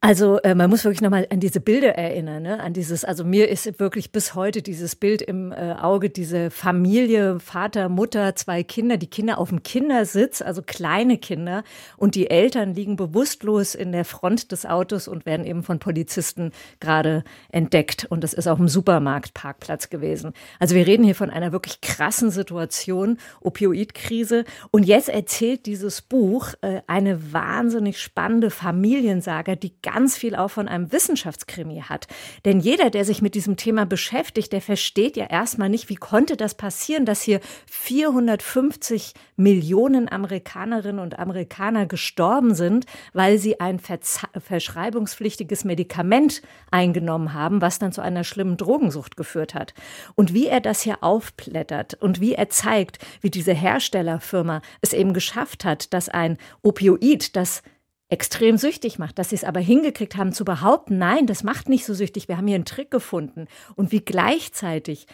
Also 0.00 0.38
äh, 0.42 0.54
man 0.54 0.70
muss 0.70 0.84
wirklich 0.84 1.00
nochmal 1.00 1.26
an 1.28 1.40
diese 1.40 1.58
Bilder 1.58 1.96
erinnern, 1.98 2.44
ne? 2.44 2.60
an 2.60 2.72
dieses, 2.72 3.04
also 3.04 3.24
mir 3.24 3.48
ist 3.48 3.80
wirklich 3.80 4.12
bis 4.12 4.36
heute 4.36 4.62
dieses 4.62 4.94
Bild 4.94 5.22
im 5.22 5.50
äh, 5.50 5.72
Auge, 5.72 6.08
diese 6.08 6.52
Familie, 6.52 7.40
Vater, 7.40 7.88
Mutter, 7.88 8.36
zwei 8.36 8.62
Kinder, 8.62 8.96
die 8.96 9.08
Kinder 9.08 9.38
auf 9.38 9.48
dem 9.48 9.64
Kindersitz, 9.64 10.40
also 10.40 10.62
kleine 10.62 11.18
Kinder 11.18 11.64
und 11.96 12.14
die 12.14 12.30
Eltern 12.30 12.74
liegen 12.74 12.94
bewusstlos 12.94 13.74
in 13.74 13.90
der 13.90 14.04
Front 14.04 14.52
des 14.52 14.66
Autos 14.66 15.08
und 15.08 15.26
werden 15.26 15.44
eben 15.44 15.64
von 15.64 15.80
Polizisten 15.80 16.52
gerade 16.78 17.24
entdeckt 17.50 18.06
und 18.08 18.22
das 18.22 18.34
ist 18.34 18.46
auch 18.46 18.60
im 18.60 18.68
Supermarktparkplatz 18.68 19.90
gewesen. 19.90 20.32
Also 20.60 20.76
wir 20.76 20.86
reden 20.86 21.02
hier 21.02 21.16
von 21.16 21.30
einer 21.30 21.50
wirklich 21.50 21.80
krassen 21.80 22.30
Situation, 22.30 23.18
Opioidkrise 23.40 24.44
und 24.70 24.84
jetzt 24.84 25.08
erzählt 25.08 25.66
dieses 25.66 26.02
Buch 26.02 26.50
äh, 26.60 26.82
eine 26.86 27.32
wahnsinnig 27.32 28.00
spannende 28.00 28.50
Familiensaga, 28.50 29.56
die 29.56 29.72
ganz 29.92 30.18
viel 30.18 30.36
auch 30.36 30.48
von 30.48 30.68
einem 30.68 30.92
Wissenschaftskrimi 30.92 31.84
hat. 31.88 32.08
Denn 32.44 32.60
jeder, 32.60 32.90
der 32.90 33.06
sich 33.06 33.22
mit 33.22 33.34
diesem 33.34 33.56
Thema 33.56 33.86
beschäftigt, 33.86 34.52
der 34.52 34.60
versteht 34.60 35.16
ja 35.16 35.24
erstmal 35.24 35.70
nicht, 35.70 35.88
wie 35.88 35.94
konnte 35.94 36.36
das 36.36 36.54
passieren, 36.54 37.06
dass 37.06 37.22
hier 37.22 37.40
450 37.70 39.14
Millionen 39.36 40.10
Amerikanerinnen 40.10 41.00
und 41.00 41.18
Amerikaner 41.18 41.86
gestorben 41.86 42.54
sind, 42.54 42.84
weil 43.14 43.38
sie 43.38 43.60
ein 43.60 43.80
verschreibungspflichtiges 43.80 45.64
Medikament 45.64 46.42
eingenommen 46.70 47.32
haben, 47.32 47.62
was 47.62 47.78
dann 47.78 47.92
zu 47.92 48.02
einer 48.02 48.24
schlimmen 48.24 48.58
Drogensucht 48.58 49.16
geführt 49.16 49.54
hat. 49.54 49.72
Und 50.16 50.34
wie 50.34 50.48
er 50.48 50.60
das 50.60 50.82
hier 50.82 51.02
aufblättert 51.02 51.94
und 51.94 52.20
wie 52.20 52.34
er 52.34 52.50
zeigt, 52.50 52.98
wie 53.22 53.30
diese 53.30 53.54
Herstellerfirma 53.54 54.60
es 54.82 54.92
eben 54.92 55.14
geschafft 55.14 55.64
hat, 55.64 55.94
dass 55.94 56.10
ein 56.10 56.36
Opioid, 56.62 57.34
das 57.36 57.62
extrem 58.08 58.56
süchtig 58.56 58.98
macht, 58.98 59.18
dass 59.18 59.30
sie 59.30 59.36
es 59.36 59.44
aber 59.44 59.60
hingekriegt 59.60 60.16
haben 60.16 60.32
zu 60.32 60.44
behaupten, 60.44 60.98
nein, 60.98 61.26
das 61.26 61.44
macht 61.44 61.68
nicht 61.68 61.84
so 61.84 61.94
süchtig, 61.94 62.28
wir 62.28 62.36
haben 62.36 62.46
hier 62.46 62.54
einen 62.54 62.64
Trick 62.64 62.90
gefunden 62.90 63.46
und 63.76 63.92
wie 63.92 64.00
gleichzeitig 64.00 65.06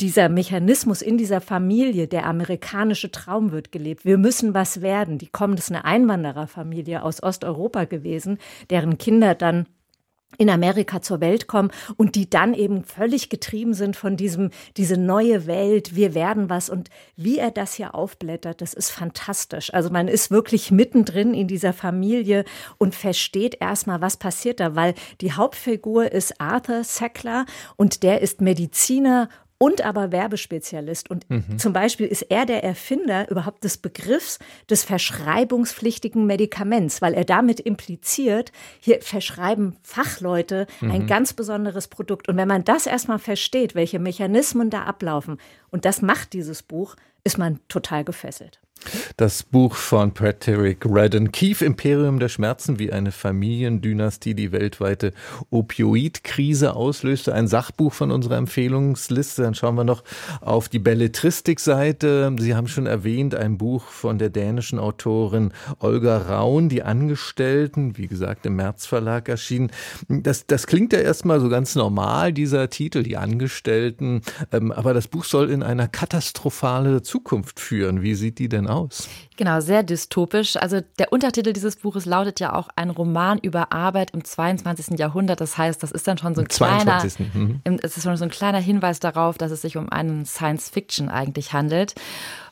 dieser 0.00 0.28
Mechanismus 0.28 1.02
in 1.02 1.16
dieser 1.16 1.40
Familie, 1.40 2.08
der 2.08 2.26
amerikanische 2.26 3.12
Traum 3.12 3.52
wird 3.52 3.70
gelebt. 3.70 4.04
Wir 4.04 4.18
müssen 4.18 4.52
was 4.52 4.82
werden. 4.82 5.18
Die 5.18 5.28
kommen, 5.28 5.54
das 5.54 5.66
ist 5.66 5.70
eine 5.70 5.84
Einwandererfamilie 5.84 7.02
aus 7.02 7.22
Osteuropa 7.22 7.84
gewesen, 7.84 8.38
deren 8.70 8.98
Kinder 8.98 9.36
dann 9.36 9.66
in 10.38 10.50
Amerika 10.50 11.02
zur 11.02 11.20
Welt 11.20 11.46
kommen 11.46 11.70
und 11.96 12.14
die 12.14 12.28
dann 12.28 12.54
eben 12.54 12.84
völlig 12.84 13.28
getrieben 13.28 13.74
sind 13.74 13.96
von 13.96 14.16
diesem, 14.16 14.50
diese 14.76 14.96
neue 14.96 15.46
Welt, 15.46 15.94
wir 15.94 16.14
werden 16.14 16.50
was 16.50 16.68
und 16.68 16.90
wie 17.16 17.38
er 17.38 17.50
das 17.50 17.74
hier 17.74 17.94
aufblättert, 17.94 18.60
das 18.60 18.74
ist 18.74 18.90
fantastisch. 18.90 19.72
Also 19.72 19.90
man 19.90 20.08
ist 20.08 20.30
wirklich 20.30 20.70
mittendrin 20.70 21.34
in 21.34 21.48
dieser 21.48 21.72
Familie 21.72 22.44
und 22.78 22.94
versteht 22.94 23.58
erstmal, 23.60 24.00
was 24.00 24.16
passiert 24.16 24.60
da, 24.60 24.74
weil 24.74 24.94
die 25.20 25.32
Hauptfigur 25.32 26.12
ist 26.12 26.40
Arthur 26.40 26.84
Sackler 26.84 27.46
und 27.76 28.02
der 28.02 28.20
ist 28.20 28.40
Mediziner 28.40 29.28
und 29.58 29.82
aber 29.82 30.12
Werbespezialist. 30.12 31.10
Und 31.10 31.28
mhm. 31.30 31.58
zum 31.58 31.72
Beispiel 31.72 32.06
ist 32.06 32.22
er 32.22 32.46
der 32.46 32.64
Erfinder 32.64 33.30
überhaupt 33.30 33.64
des 33.64 33.78
Begriffs 33.78 34.38
des 34.68 34.84
verschreibungspflichtigen 34.84 36.26
Medikaments, 36.26 37.00
weil 37.02 37.14
er 37.14 37.24
damit 37.24 37.60
impliziert, 37.60 38.52
hier 38.80 39.00
verschreiben 39.00 39.76
Fachleute 39.82 40.66
mhm. 40.80 40.90
ein 40.90 41.06
ganz 41.06 41.32
besonderes 41.32 41.88
Produkt. 41.88 42.28
Und 42.28 42.36
wenn 42.36 42.48
man 42.48 42.64
das 42.64 42.86
erstmal 42.86 43.18
versteht, 43.18 43.74
welche 43.74 43.98
Mechanismen 43.98 44.70
da 44.70 44.82
ablaufen, 44.82 45.38
und 45.70 45.84
das 45.84 46.02
macht 46.02 46.32
dieses 46.32 46.62
Buch, 46.62 46.96
ist 47.24 47.38
man 47.38 47.58
total 47.68 48.04
gefesselt. 48.04 48.60
Das 49.16 49.44
Buch 49.44 49.76
von 49.76 50.10
Patrick 50.10 50.84
Redden, 50.84 51.30
Keefe, 51.30 51.64
Imperium 51.64 52.18
der 52.18 52.28
Schmerzen, 52.28 52.80
wie 52.80 52.92
eine 52.92 53.12
Familiendynastie 53.12 54.34
die 54.34 54.50
weltweite 54.50 55.12
Opioidkrise 55.50 56.74
auslöste. 56.74 57.32
Ein 57.32 57.46
Sachbuch 57.46 57.92
von 57.92 58.10
unserer 58.10 58.38
Empfehlungsliste. 58.38 59.42
Dann 59.42 59.54
schauen 59.54 59.76
wir 59.76 59.84
noch 59.84 60.02
auf 60.40 60.68
die 60.68 60.80
Belletristikseite. 60.80 62.34
Sie 62.40 62.56
haben 62.56 62.66
schon 62.66 62.86
erwähnt, 62.86 63.36
ein 63.36 63.56
Buch 63.56 63.84
von 63.84 64.18
der 64.18 64.30
dänischen 64.30 64.80
Autorin 64.80 65.52
Olga 65.78 66.18
Raun, 66.18 66.68
Die 66.68 66.82
Angestellten, 66.82 67.96
wie 67.96 68.08
gesagt, 68.08 68.46
im 68.46 68.56
März 68.56 68.84
Verlag 68.84 69.28
erschienen. 69.28 69.70
Das, 70.08 70.48
das 70.48 70.66
klingt 70.66 70.92
ja 70.92 70.98
erstmal 70.98 71.38
so 71.38 71.48
ganz 71.48 71.76
normal, 71.76 72.32
dieser 72.32 72.68
Titel, 72.68 73.04
Die 73.04 73.16
Angestellten. 73.16 74.22
Ähm, 74.50 74.72
aber 74.72 74.92
das 74.92 75.06
Buch 75.06 75.24
soll 75.24 75.50
in 75.50 75.62
eine 75.62 75.86
katastrophale 75.86 77.02
Zukunft 77.02 77.60
führen. 77.60 78.02
Wie 78.02 78.16
sieht 78.16 78.40
die 78.40 78.48
denn 78.48 78.66
aus? 78.66 79.03
Genau, 79.36 79.60
sehr 79.60 79.82
dystopisch. 79.82 80.56
Also 80.56 80.80
der 80.98 81.12
Untertitel 81.12 81.52
dieses 81.52 81.74
Buches 81.76 82.06
lautet 82.06 82.38
ja 82.38 82.54
auch 82.54 82.68
ein 82.76 82.90
Roman 82.90 83.38
über 83.38 83.72
Arbeit 83.72 84.12
im 84.12 84.24
22. 84.24 84.96
Jahrhundert. 84.98 85.40
Das 85.40 85.58
heißt, 85.58 85.82
das 85.82 85.90
ist 85.90 86.06
dann 86.06 86.18
schon 86.18 86.36
so 86.36 86.42
ein 86.42 86.48
kleiner, 86.48 87.02
mhm. 87.18 87.60
es 87.82 87.96
ist 87.96 88.04
schon 88.04 88.16
so 88.16 88.24
ein 88.24 88.30
kleiner 88.30 88.60
Hinweis 88.60 89.00
darauf, 89.00 89.36
dass 89.36 89.50
es 89.50 89.62
sich 89.62 89.76
um 89.76 89.88
einen 89.88 90.24
Science 90.24 90.70
Fiction 90.70 91.08
eigentlich 91.08 91.52
handelt. 91.52 91.94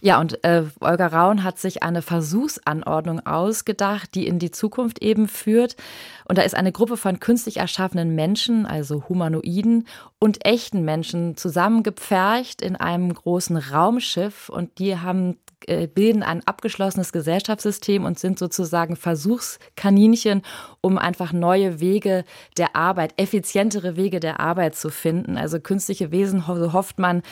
Ja, 0.01 0.21
und 0.21 0.43
äh, 0.43 0.65
Olga 0.81 1.07
Raun 1.07 1.45
hat 1.45 1.61
sich 1.61 1.85
eine 1.85 2.03
Versuchsanordnung 2.03 3.25
ausgedacht, 3.25 4.17
die 4.17 4.27
in 4.27 4.41
die 4.41 4.51
Zukunft 4.51 5.01
eben 5.01 5.29
führt. 5.29 5.77
Und 6.25 6.39
da 6.39 6.43
ist 6.43 6.57
eine 6.57 6.73
Gruppe 6.73 6.97
von 6.97 7.21
künstlich 7.21 7.59
erschaffenen 7.59 8.17
Menschen, 8.17 8.67
also 8.67 9.05
Humanoiden 9.09 9.87
und 10.19 10.45
echten 10.45 10.85
Menschen 10.85 11.37
zusammengepfercht 11.37 12.63
in 12.63 12.75
einem 12.75 13.15
großen 13.15 13.57
Raumschiff 13.57 14.49
und 14.49 14.79
die 14.79 14.99
haben 14.99 15.37
bilden 15.95 16.23
ein 16.23 16.47
abgeschlossenes 16.47 17.13
Gesellschaftssystem 17.13 18.05
und 18.05 18.19
sind 18.19 18.39
sozusagen 18.39 18.97
Versuchskaninchen, 18.97 20.43
um 20.81 20.99
einfach 20.99 21.33
neue 21.33 21.81
Wege 21.81 22.25
der 22.59 22.77
Arbeit, 22.77 23.15
effizientere 23.17 23.97
Wege 23.97 24.21
der 24.21 24.41
Arbeit 24.41 24.75
zu 24.75 24.91
finden. 24.91 25.37
Also 25.37 25.61
künstliche 25.61 26.11
Wesen, 26.11 26.45
so 26.47 26.73
hofft 26.73 26.99
man, 26.99 27.23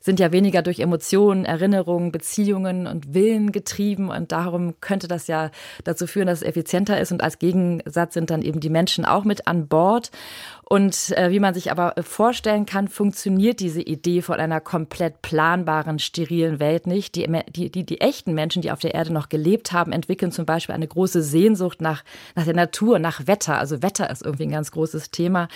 sind 0.00 0.20
ja 0.20 0.32
weniger 0.32 0.62
durch 0.62 0.80
Emotionen, 0.80 1.44
Erinnerungen, 1.44 2.12
Beziehungen 2.12 2.86
und 2.86 3.14
Willen 3.14 3.52
getrieben 3.52 4.10
und 4.10 4.32
darum 4.32 4.74
könnte 4.80 5.08
das 5.08 5.26
ja 5.26 5.50
dazu 5.84 6.06
führen, 6.06 6.26
dass 6.26 6.42
es 6.42 6.48
effizienter 6.48 7.00
ist 7.00 7.12
und 7.12 7.22
als 7.22 7.38
Gegensatz 7.38 8.14
sind 8.14 8.30
dann 8.30 8.42
eben 8.42 8.60
die 8.60 8.70
Menschen 8.70 9.04
auch 9.04 9.24
mit 9.24 9.46
an 9.46 9.68
Bord. 9.68 10.10
Und 10.70 11.16
äh, 11.16 11.30
wie 11.30 11.40
man 11.40 11.54
sich 11.54 11.70
aber 11.70 11.94
vorstellen 12.02 12.66
kann, 12.66 12.88
funktioniert 12.88 13.60
diese 13.60 13.80
Idee 13.80 14.20
von 14.20 14.38
einer 14.38 14.60
komplett 14.60 15.22
planbaren, 15.22 15.98
sterilen 15.98 16.60
Welt 16.60 16.86
nicht. 16.86 17.14
Die, 17.14 17.26
die, 17.48 17.70
die, 17.70 17.86
die 17.86 18.00
echten 18.02 18.34
Menschen, 18.34 18.60
die 18.60 18.70
auf 18.70 18.78
der 18.78 18.92
Erde 18.92 19.10
noch 19.10 19.30
gelebt 19.30 19.72
haben, 19.72 19.92
entwickeln 19.92 20.30
zum 20.30 20.44
Beispiel 20.44 20.74
eine 20.74 20.86
große 20.86 21.22
Sehnsucht 21.22 21.80
nach, 21.80 22.04
nach 22.34 22.44
der 22.44 22.54
Natur, 22.54 22.98
nach 22.98 23.26
Wetter. 23.26 23.58
Also 23.58 23.82
Wetter 23.82 24.10
ist 24.10 24.22
irgendwie 24.22 24.42
ein 24.42 24.50
ganz 24.50 24.70
großes 24.70 25.10
Thema 25.10 25.48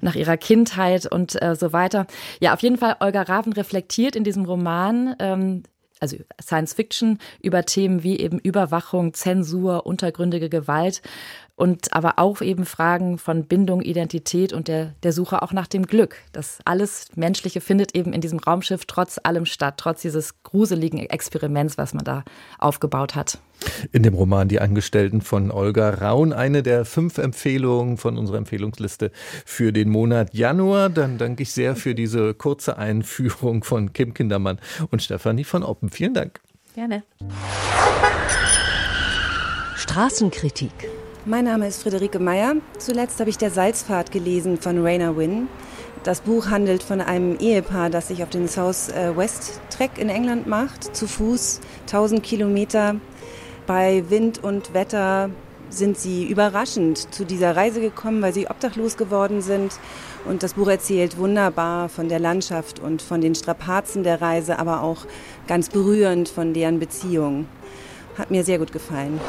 nach 0.00 0.14
ihrer 0.14 0.38
Kindheit 0.38 1.04
und 1.04 1.40
äh, 1.42 1.54
so 1.54 1.74
weiter. 1.74 2.06
Ja, 2.40 2.54
auf 2.54 2.62
jeden 2.62 2.78
Fall, 2.78 2.96
Olga 3.00 3.22
Raven 3.22 3.52
in 4.16 4.24
diesem 4.24 4.44
Roman 4.44 5.16
ähm, 5.18 5.62
also 6.00 6.16
Science 6.40 6.74
Fiction 6.74 7.18
über 7.40 7.64
Themen 7.64 8.02
wie 8.02 8.18
eben 8.18 8.38
Überwachung, 8.38 9.14
Zensur, 9.14 9.86
untergründige 9.86 10.48
Gewalt 10.48 11.02
und 11.56 11.94
aber 11.94 12.18
auch 12.18 12.42
eben 12.42 12.66
Fragen 12.66 13.18
von 13.18 13.44
Bindung, 13.44 13.80
Identität 13.80 14.52
und 14.52 14.68
der, 14.68 14.92
der 15.02 15.12
Suche 15.12 15.42
auch 15.42 15.52
nach 15.52 15.66
dem 15.66 15.86
Glück. 15.86 16.16
Das 16.32 16.58
alles 16.66 17.08
Menschliche 17.16 17.62
findet 17.62 17.94
eben 17.94 18.12
in 18.12 18.20
diesem 18.20 18.38
Raumschiff 18.38 18.84
trotz 18.84 19.18
allem 19.22 19.46
statt, 19.46 19.74
trotz 19.78 20.02
dieses 20.02 20.42
gruseligen 20.42 20.98
Experiments, 20.98 21.78
was 21.78 21.94
man 21.94 22.04
da 22.04 22.24
aufgebaut 22.58 23.14
hat. 23.14 23.38
In 23.90 24.02
dem 24.02 24.12
Roman 24.12 24.48
Die 24.48 24.60
Angestellten 24.60 25.22
von 25.22 25.50
Olga 25.50 25.88
Raun, 25.88 26.34
eine 26.34 26.62
der 26.62 26.84
fünf 26.84 27.16
Empfehlungen 27.16 27.96
von 27.96 28.18
unserer 28.18 28.36
Empfehlungsliste 28.36 29.10
für 29.46 29.72
den 29.72 29.88
Monat 29.88 30.34
Januar. 30.34 30.90
Dann 30.90 31.16
danke 31.16 31.42
ich 31.42 31.52
sehr 31.52 31.74
für 31.74 31.94
diese 31.94 32.34
kurze 32.34 32.76
Einführung 32.76 33.64
von 33.64 33.94
Kim 33.94 34.12
Kindermann 34.12 34.60
und 34.90 35.02
Stefanie 35.02 35.44
von 35.44 35.62
Oppen. 35.62 35.88
Vielen 35.88 36.12
Dank. 36.12 36.40
Gerne. 36.74 37.02
Straßenkritik 39.76 40.72
mein 41.26 41.44
Name 41.44 41.66
ist 41.66 41.82
Friederike 41.82 42.20
Meyer. 42.20 42.54
Zuletzt 42.78 43.18
habe 43.18 43.30
ich 43.30 43.36
Der 43.36 43.50
Salzpfad 43.50 44.12
gelesen 44.12 44.58
von 44.58 44.84
Rainer 44.84 45.16
Wynn. 45.16 45.48
Das 46.04 46.20
Buch 46.20 46.50
handelt 46.50 46.84
von 46.84 47.00
einem 47.00 47.36
Ehepaar, 47.38 47.90
das 47.90 48.08
sich 48.08 48.22
auf 48.22 48.30
den 48.30 48.46
South 48.46 48.90
äh, 48.90 49.16
West 49.16 49.60
Trek 49.70 49.98
in 49.98 50.08
England 50.08 50.46
macht, 50.46 50.96
zu 50.96 51.08
Fuß, 51.08 51.60
1000 51.86 52.22
Kilometer. 52.22 52.96
Bei 53.66 54.04
Wind 54.08 54.44
und 54.44 54.72
Wetter 54.72 55.30
sind 55.68 55.98
sie 55.98 56.28
überraschend 56.28 57.12
zu 57.12 57.24
dieser 57.24 57.56
Reise 57.56 57.80
gekommen, 57.80 58.22
weil 58.22 58.32
sie 58.32 58.48
obdachlos 58.48 58.96
geworden 58.96 59.42
sind. 59.42 59.72
Und 60.26 60.44
das 60.44 60.54
Buch 60.54 60.68
erzählt 60.68 61.18
wunderbar 61.18 61.88
von 61.88 62.08
der 62.08 62.20
Landschaft 62.20 62.78
und 62.78 63.02
von 63.02 63.20
den 63.20 63.34
Strapazen 63.34 64.04
der 64.04 64.22
Reise, 64.22 64.60
aber 64.60 64.82
auch 64.82 65.06
ganz 65.48 65.70
berührend 65.70 66.28
von 66.28 66.54
deren 66.54 66.78
Beziehung. 66.78 67.48
Hat 68.16 68.30
mir 68.30 68.44
sehr 68.44 68.60
gut 68.60 68.72
gefallen. 68.72 69.20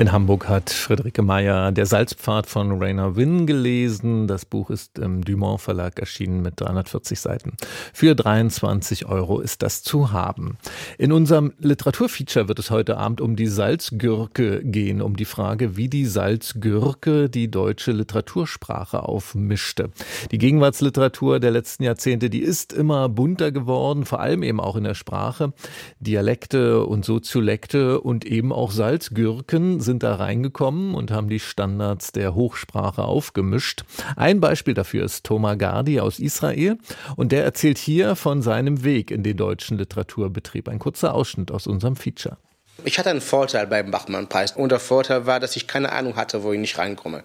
In 0.00 0.12
Hamburg 0.12 0.48
hat 0.48 0.70
Friederike 0.70 1.20
Meyer 1.20 1.72
Der 1.72 1.84
Salzpfad 1.84 2.46
von 2.46 2.82
Rainer 2.82 3.16
Wynn 3.16 3.46
gelesen. 3.46 4.28
Das 4.28 4.46
Buch 4.46 4.70
ist 4.70 4.98
im 4.98 5.22
Dumont 5.22 5.60
Verlag 5.60 5.98
erschienen 5.98 6.40
mit 6.40 6.58
340 6.58 7.20
Seiten. 7.20 7.52
Für 7.92 8.14
23 8.14 9.04
Euro 9.04 9.40
ist 9.40 9.60
das 9.60 9.82
zu 9.82 10.10
haben. 10.10 10.56
In 10.96 11.12
unserem 11.12 11.52
Literaturfeature 11.58 12.48
wird 12.48 12.58
es 12.58 12.70
heute 12.70 12.96
Abend 12.96 13.20
um 13.20 13.36
die 13.36 13.46
Salzgürke 13.46 14.64
gehen, 14.64 15.02
um 15.02 15.16
die 15.16 15.26
Frage, 15.26 15.76
wie 15.76 15.90
die 15.90 16.06
Salzgürke 16.06 17.28
die 17.28 17.50
deutsche 17.50 17.92
Literatursprache 17.92 19.02
aufmischte. 19.02 19.90
Die 20.30 20.38
Gegenwartsliteratur 20.38 21.40
der 21.40 21.50
letzten 21.50 21.82
Jahrzehnte, 21.82 22.30
die 22.30 22.40
ist 22.40 22.72
immer 22.72 23.10
bunter 23.10 23.52
geworden, 23.52 24.06
vor 24.06 24.20
allem 24.20 24.44
eben 24.44 24.60
auch 24.60 24.76
in 24.76 24.84
der 24.84 24.94
Sprache. 24.94 25.52
Dialekte 25.98 26.86
und 26.86 27.04
Soziolekte 27.04 28.00
und 28.00 28.24
eben 28.24 28.50
auch 28.50 28.70
Salzgürken 28.70 29.80
sind 29.80 29.89
da 29.98 30.14
reingekommen 30.14 30.94
und 30.94 31.10
haben 31.10 31.28
die 31.28 31.40
Standards 31.40 32.12
der 32.12 32.34
Hochsprache 32.34 33.02
aufgemischt. 33.02 33.84
Ein 34.16 34.40
Beispiel 34.40 34.74
dafür 34.74 35.04
ist 35.04 35.24
Thomas 35.24 35.58
Gardi 35.58 36.00
aus 36.00 36.18
Israel 36.18 36.78
und 37.16 37.32
der 37.32 37.44
erzählt 37.44 37.78
hier 37.78 38.16
von 38.16 38.42
seinem 38.42 38.84
Weg 38.84 39.10
in 39.10 39.22
den 39.22 39.36
deutschen 39.36 39.78
Literaturbetrieb. 39.78 40.68
Ein 40.68 40.78
kurzer 40.78 41.14
Ausschnitt 41.14 41.50
aus 41.50 41.66
unserem 41.66 41.96
Feature. 41.96 42.36
Ich 42.84 42.98
hatte 42.98 43.10
einen 43.10 43.20
Vorteil 43.20 43.66
beim 43.66 43.90
Bachmann-Preis 43.90 44.52
und 44.52 44.70
der 44.70 44.80
Vorteil 44.80 45.26
war, 45.26 45.40
dass 45.40 45.56
ich 45.56 45.66
keine 45.66 45.92
Ahnung 45.92 46.16
hatte, 46.16 46.42
wo 46.42 46.52
ich 46.52 46.60
nicht 46.60 46.78
reinkomme. 46.78 47.24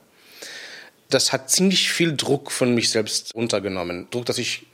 Das 1.10 1.32
hat 1.32 1.50
ziemlich 1.50 1.92
viel 1.92 2.16
Druck 2.16 2.52
von 2.52 2.74
mich 2.74 2.90
selbst 2.90 3.34
untergenommen. 3.36 4.08
Druck, 4.10 4.26
das 4.26 4.38
ich 4.38 4.66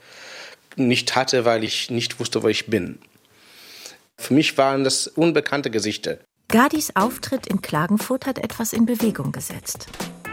nicht 0.76 1.14
hatte, 1.14 1.44
weil 1.44 1.62
ich 1.62 1.90
nicht 1.90 2.18
wusste, 2.18 2.42
wo 2.42 2.48
ich 2.48 2.66
bin. 2.66 2.98
Für 4.16 4.34
mich 4.34 4.56
waren 4.56 4.84
das 4.84 5.06
unbekannte 5.06 5.70
Gesichter. 5.70 6.18
Gardis 6.52 6.94
Auftritt 6.96 7.46
in 7.46 7.62
Klagenfurt 7.62 8.26
hat 8.26 8.38
etwas 8.38 8.74
in 8.74 8.84
Bewegung 8.84 9.32
gesetzt. 9.32 9.86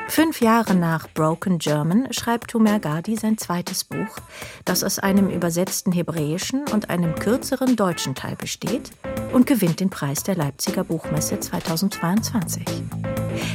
Fünf 0.09 0.41
Jahre 0.41 0.75
nach 0.75 1.07
Broken 1.13 1.59
German 1.59 2.11
schreibt 2.11 2.53
Homer 2.53 2.79
Gardi 2.79 3.15
sein 3.15 3.37
zweites 3.37 3.85
Buch, 3.85 4.17
das 4.65 4.83
aus 4.83 4.99
einem 4.99 5.29
übersetzten 5.29 5.93
hebräischen 5.93 6.65
und 6.73 6.89
einem 6.89 7.15
kürzeren 7.15 7.77
deutschen 7.77 8.15
Teil 8.15 8.35
besteht 8.35 8.91
und 9.31 9.47
gewinnt 9.47 9.79
den 9.79 9.89
Preis 9.89 10.23
der 10.23 10.35
Leipziger 10.35 10.83
Buchmesse 10.83 11.39
2022. 11.39 12.65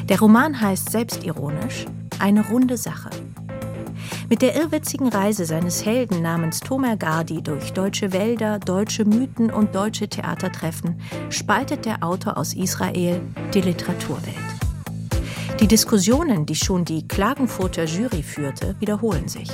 Der 0.08 0.18
Roman 0.18 0.58
heißt 0.58 0.90
selbstironisch 0.90 1.84
Eine 2.18 2.48
runde 2.48 2.78
Sache. 2.78 3.10
Mit 4.28 4.42
der 4.42 4.56
irrwitzigen 4.56 5.08
Reise 5.08 5.44
seines 5.44 5.84
Helden 5.84 6.22
namens 6.22 6.60
Tomer 6.60 6.96
Gardi 6.96 7.42
durch 7.42 7.72
deutsche 7.72 8.12
Wälder, 8.12 8.58
deutsche 8.58 9.04
Mythen 9.04 9.50
und 9.50 9.74
deutsche 9.74 10.08
Theatertreffen 10.08 11.00
spaltet 11.30 11.84
der 11.84 12.02
Autor 12.02 12.36
aus 12.38 12.54
Israel 12.54 13.20
die 13.52 13.60
Literaturwelt. 13.60 14.34
Die 15.60 15.68
Diskussionen, 15.68 16.46
die 16.46 16.56
schon 16.56 16.84
die 16.84 17.06
Klagenfurter 17.06 17.84
Jury 17.84 18.22
führte, 18.22 18.74
wiederholen 18.80 19.28
sich. 19.28 19.50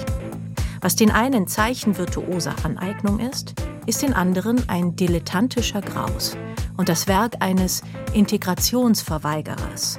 Was 0.81 0.97
den 0.97 1.11
einen 1.11 1.47
zeichenvirtuoser 1.47 2.55
Aneignung 2.63 3.21
ist, 3.21 3.55
ist 3.87 4.03
den 4.03 4.15
anderen 4.15 4.67
ein 4.69 4.97
dilettantischer 4.97 5.83
Graus 5.83 6.37
und 6.77 6.89
das 6.89 7.07
Werk 7.07 7.35
eines 7.41 7.83
Integrationsverweigerers. 8.15 9.99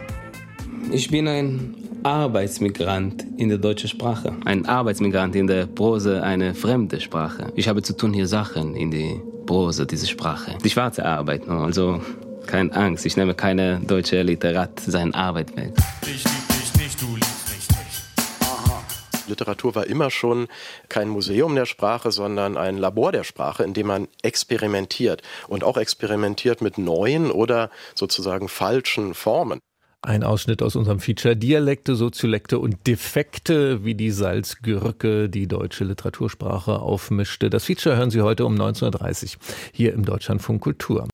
Ich 0.91 1.11
bin 1.11 1.27
ein 1.27 1.80
Arbeitsmigrant 2.03 3.25
in 3.37 3.49
der 3.49 3.59
deutschen 3.59 3.87
Sprache. 3.87 4.33
Ein 4.45 4.65
Arbeitsmigrant 4.65 5.35
in 5.35 5.47
der 5.47 5.67
Prose 5.67 6.23
eine 6.23 6.55
fremde 6.55 6.99
Sprache. 6.99 7.51
Ich 7.55 7.67
habe 7.67 7.83
zu 7.83 7.95
tun 7.95 8.13
hier 8.13 8.27
Sachen 8.27 8.75
in 8.75 8.89
die 8.89 9.21
Prose, 9.45 9.85
diese 9.85 10.07
Sprache. 10.07 10.57
Die 10.63 10.69
schwarze 10.69 11.05
Arbeit, 11.05 11.47
also 11.47 12.01
keine 12.47 12.73
Angst. 12.73 13.05
Ich 13.05 13.17
nehme 13.17 13.35
keine 13.35 13.79
deutsche 13.79 14.21
Literat 14.23 14.79
seine 14.79 15.13
Arbeit 15.13 15.55
weg. 15.55 15.73
Ich 16.03 16.23
lieb 16.23 16.47
dich 16.49 16.81
nicht, 16.81 17.01
du 17.01 17.15
liebst 17.15 17.49
mich 17.49 17.69
nicht. 17.69 18.41
Aha. 18.41 18.83
Literatur 19.27 19.75
war 19.75 19.85
immer 19.85 20.09
schon 20.09 20.47
kein 20.89 21.07
Museum 21.07 21.53
der 21.53 21.65
Sprache, 21.65 22.11
sondern 22.11 22.57
ein 22.57 22.77
Labor 22.77 23.11
der 23.11 23.23
Sprache, 23.23 23.63
in 23.63 23.73
dem 23.73 23.87
man 23.87 24.07
experimentiert 24.23 25.21
und 25.47 25.63
auch 25.63 25.77
experimentiert 25.77 26.61
mit 26.61 26.79
neuen 26.79 27.29
oder 27.29 27.69
sozusagen 27.93 28.47
falschen 28.49 29.13
Formen. 29.13 29.59
Ein 30.03 30.23
Ausschnitt 30.23 30.63
aus 30.63 30.75
unserem 30.75 30.99
Feature 30.99 31.35
Dialekte, 31.35 31.95
Soziolekte 31.95 32.57
und 32.57 32.87
Defekte, 32.87 33.85
wie 33.85 33.93
die 33.93 34.09
Salzgürke 34.09 35.29
die 35.29 35.47
deutsche 35.47 35.83
Literatursprache 35.83 36.79
aufmischte. 36.79 37.51
Das 37.51 37.65
Feature 37.65 37.97
hören 37.97 38.09
Sie 38.09 38.21
heute 38.21 38.45
um 38.45 38.55
19.30 38.55 39.35
Uhr 39.35 39.41
hier 39.71 39.93
im 39.93 40.03
Deutschlandfunk 40.03 40.63
Kultur. 40.63 41.07